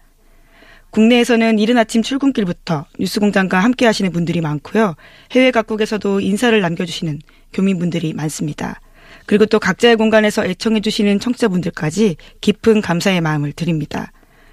[0.93, 4.95] 국내에서는 이른 아침 출근길부터 뉴스공장과 함께 하시는 분들이 많고요.
[5.33, 7.19] 해외 각국에서도 인사를 남겨주시는
[7.53, 8.79] 교민분들이 많습니다.
[9.25, 14.13] 그리고 또 각자의 공간에서 애청해주시는 청취자분들까지 깊은 감사의 마음을 드립니다.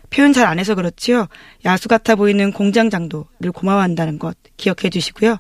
[0.10, 1.28] 표현 잘 안 해서 그렇지요.
[1.66, 5.38] 야수 같아 보이는 공장장도 늘 고마워한다는 것 기억해 주시고요.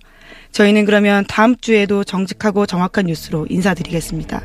[0.52, 4.44] 저희는 그러면 다음 주에도 정직하고 정확한 뉴스로 인사드리겠습니다.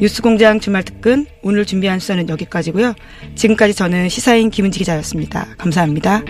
[0.00, 2.94] 뉴스공장 주말 특근 오늘 준비한 수사는 여기까지고요.
[3.34, 5.54] 지금까지 저는 시사인 김은지 기자였습니다.
[5.58, 6.22] 감사합니다.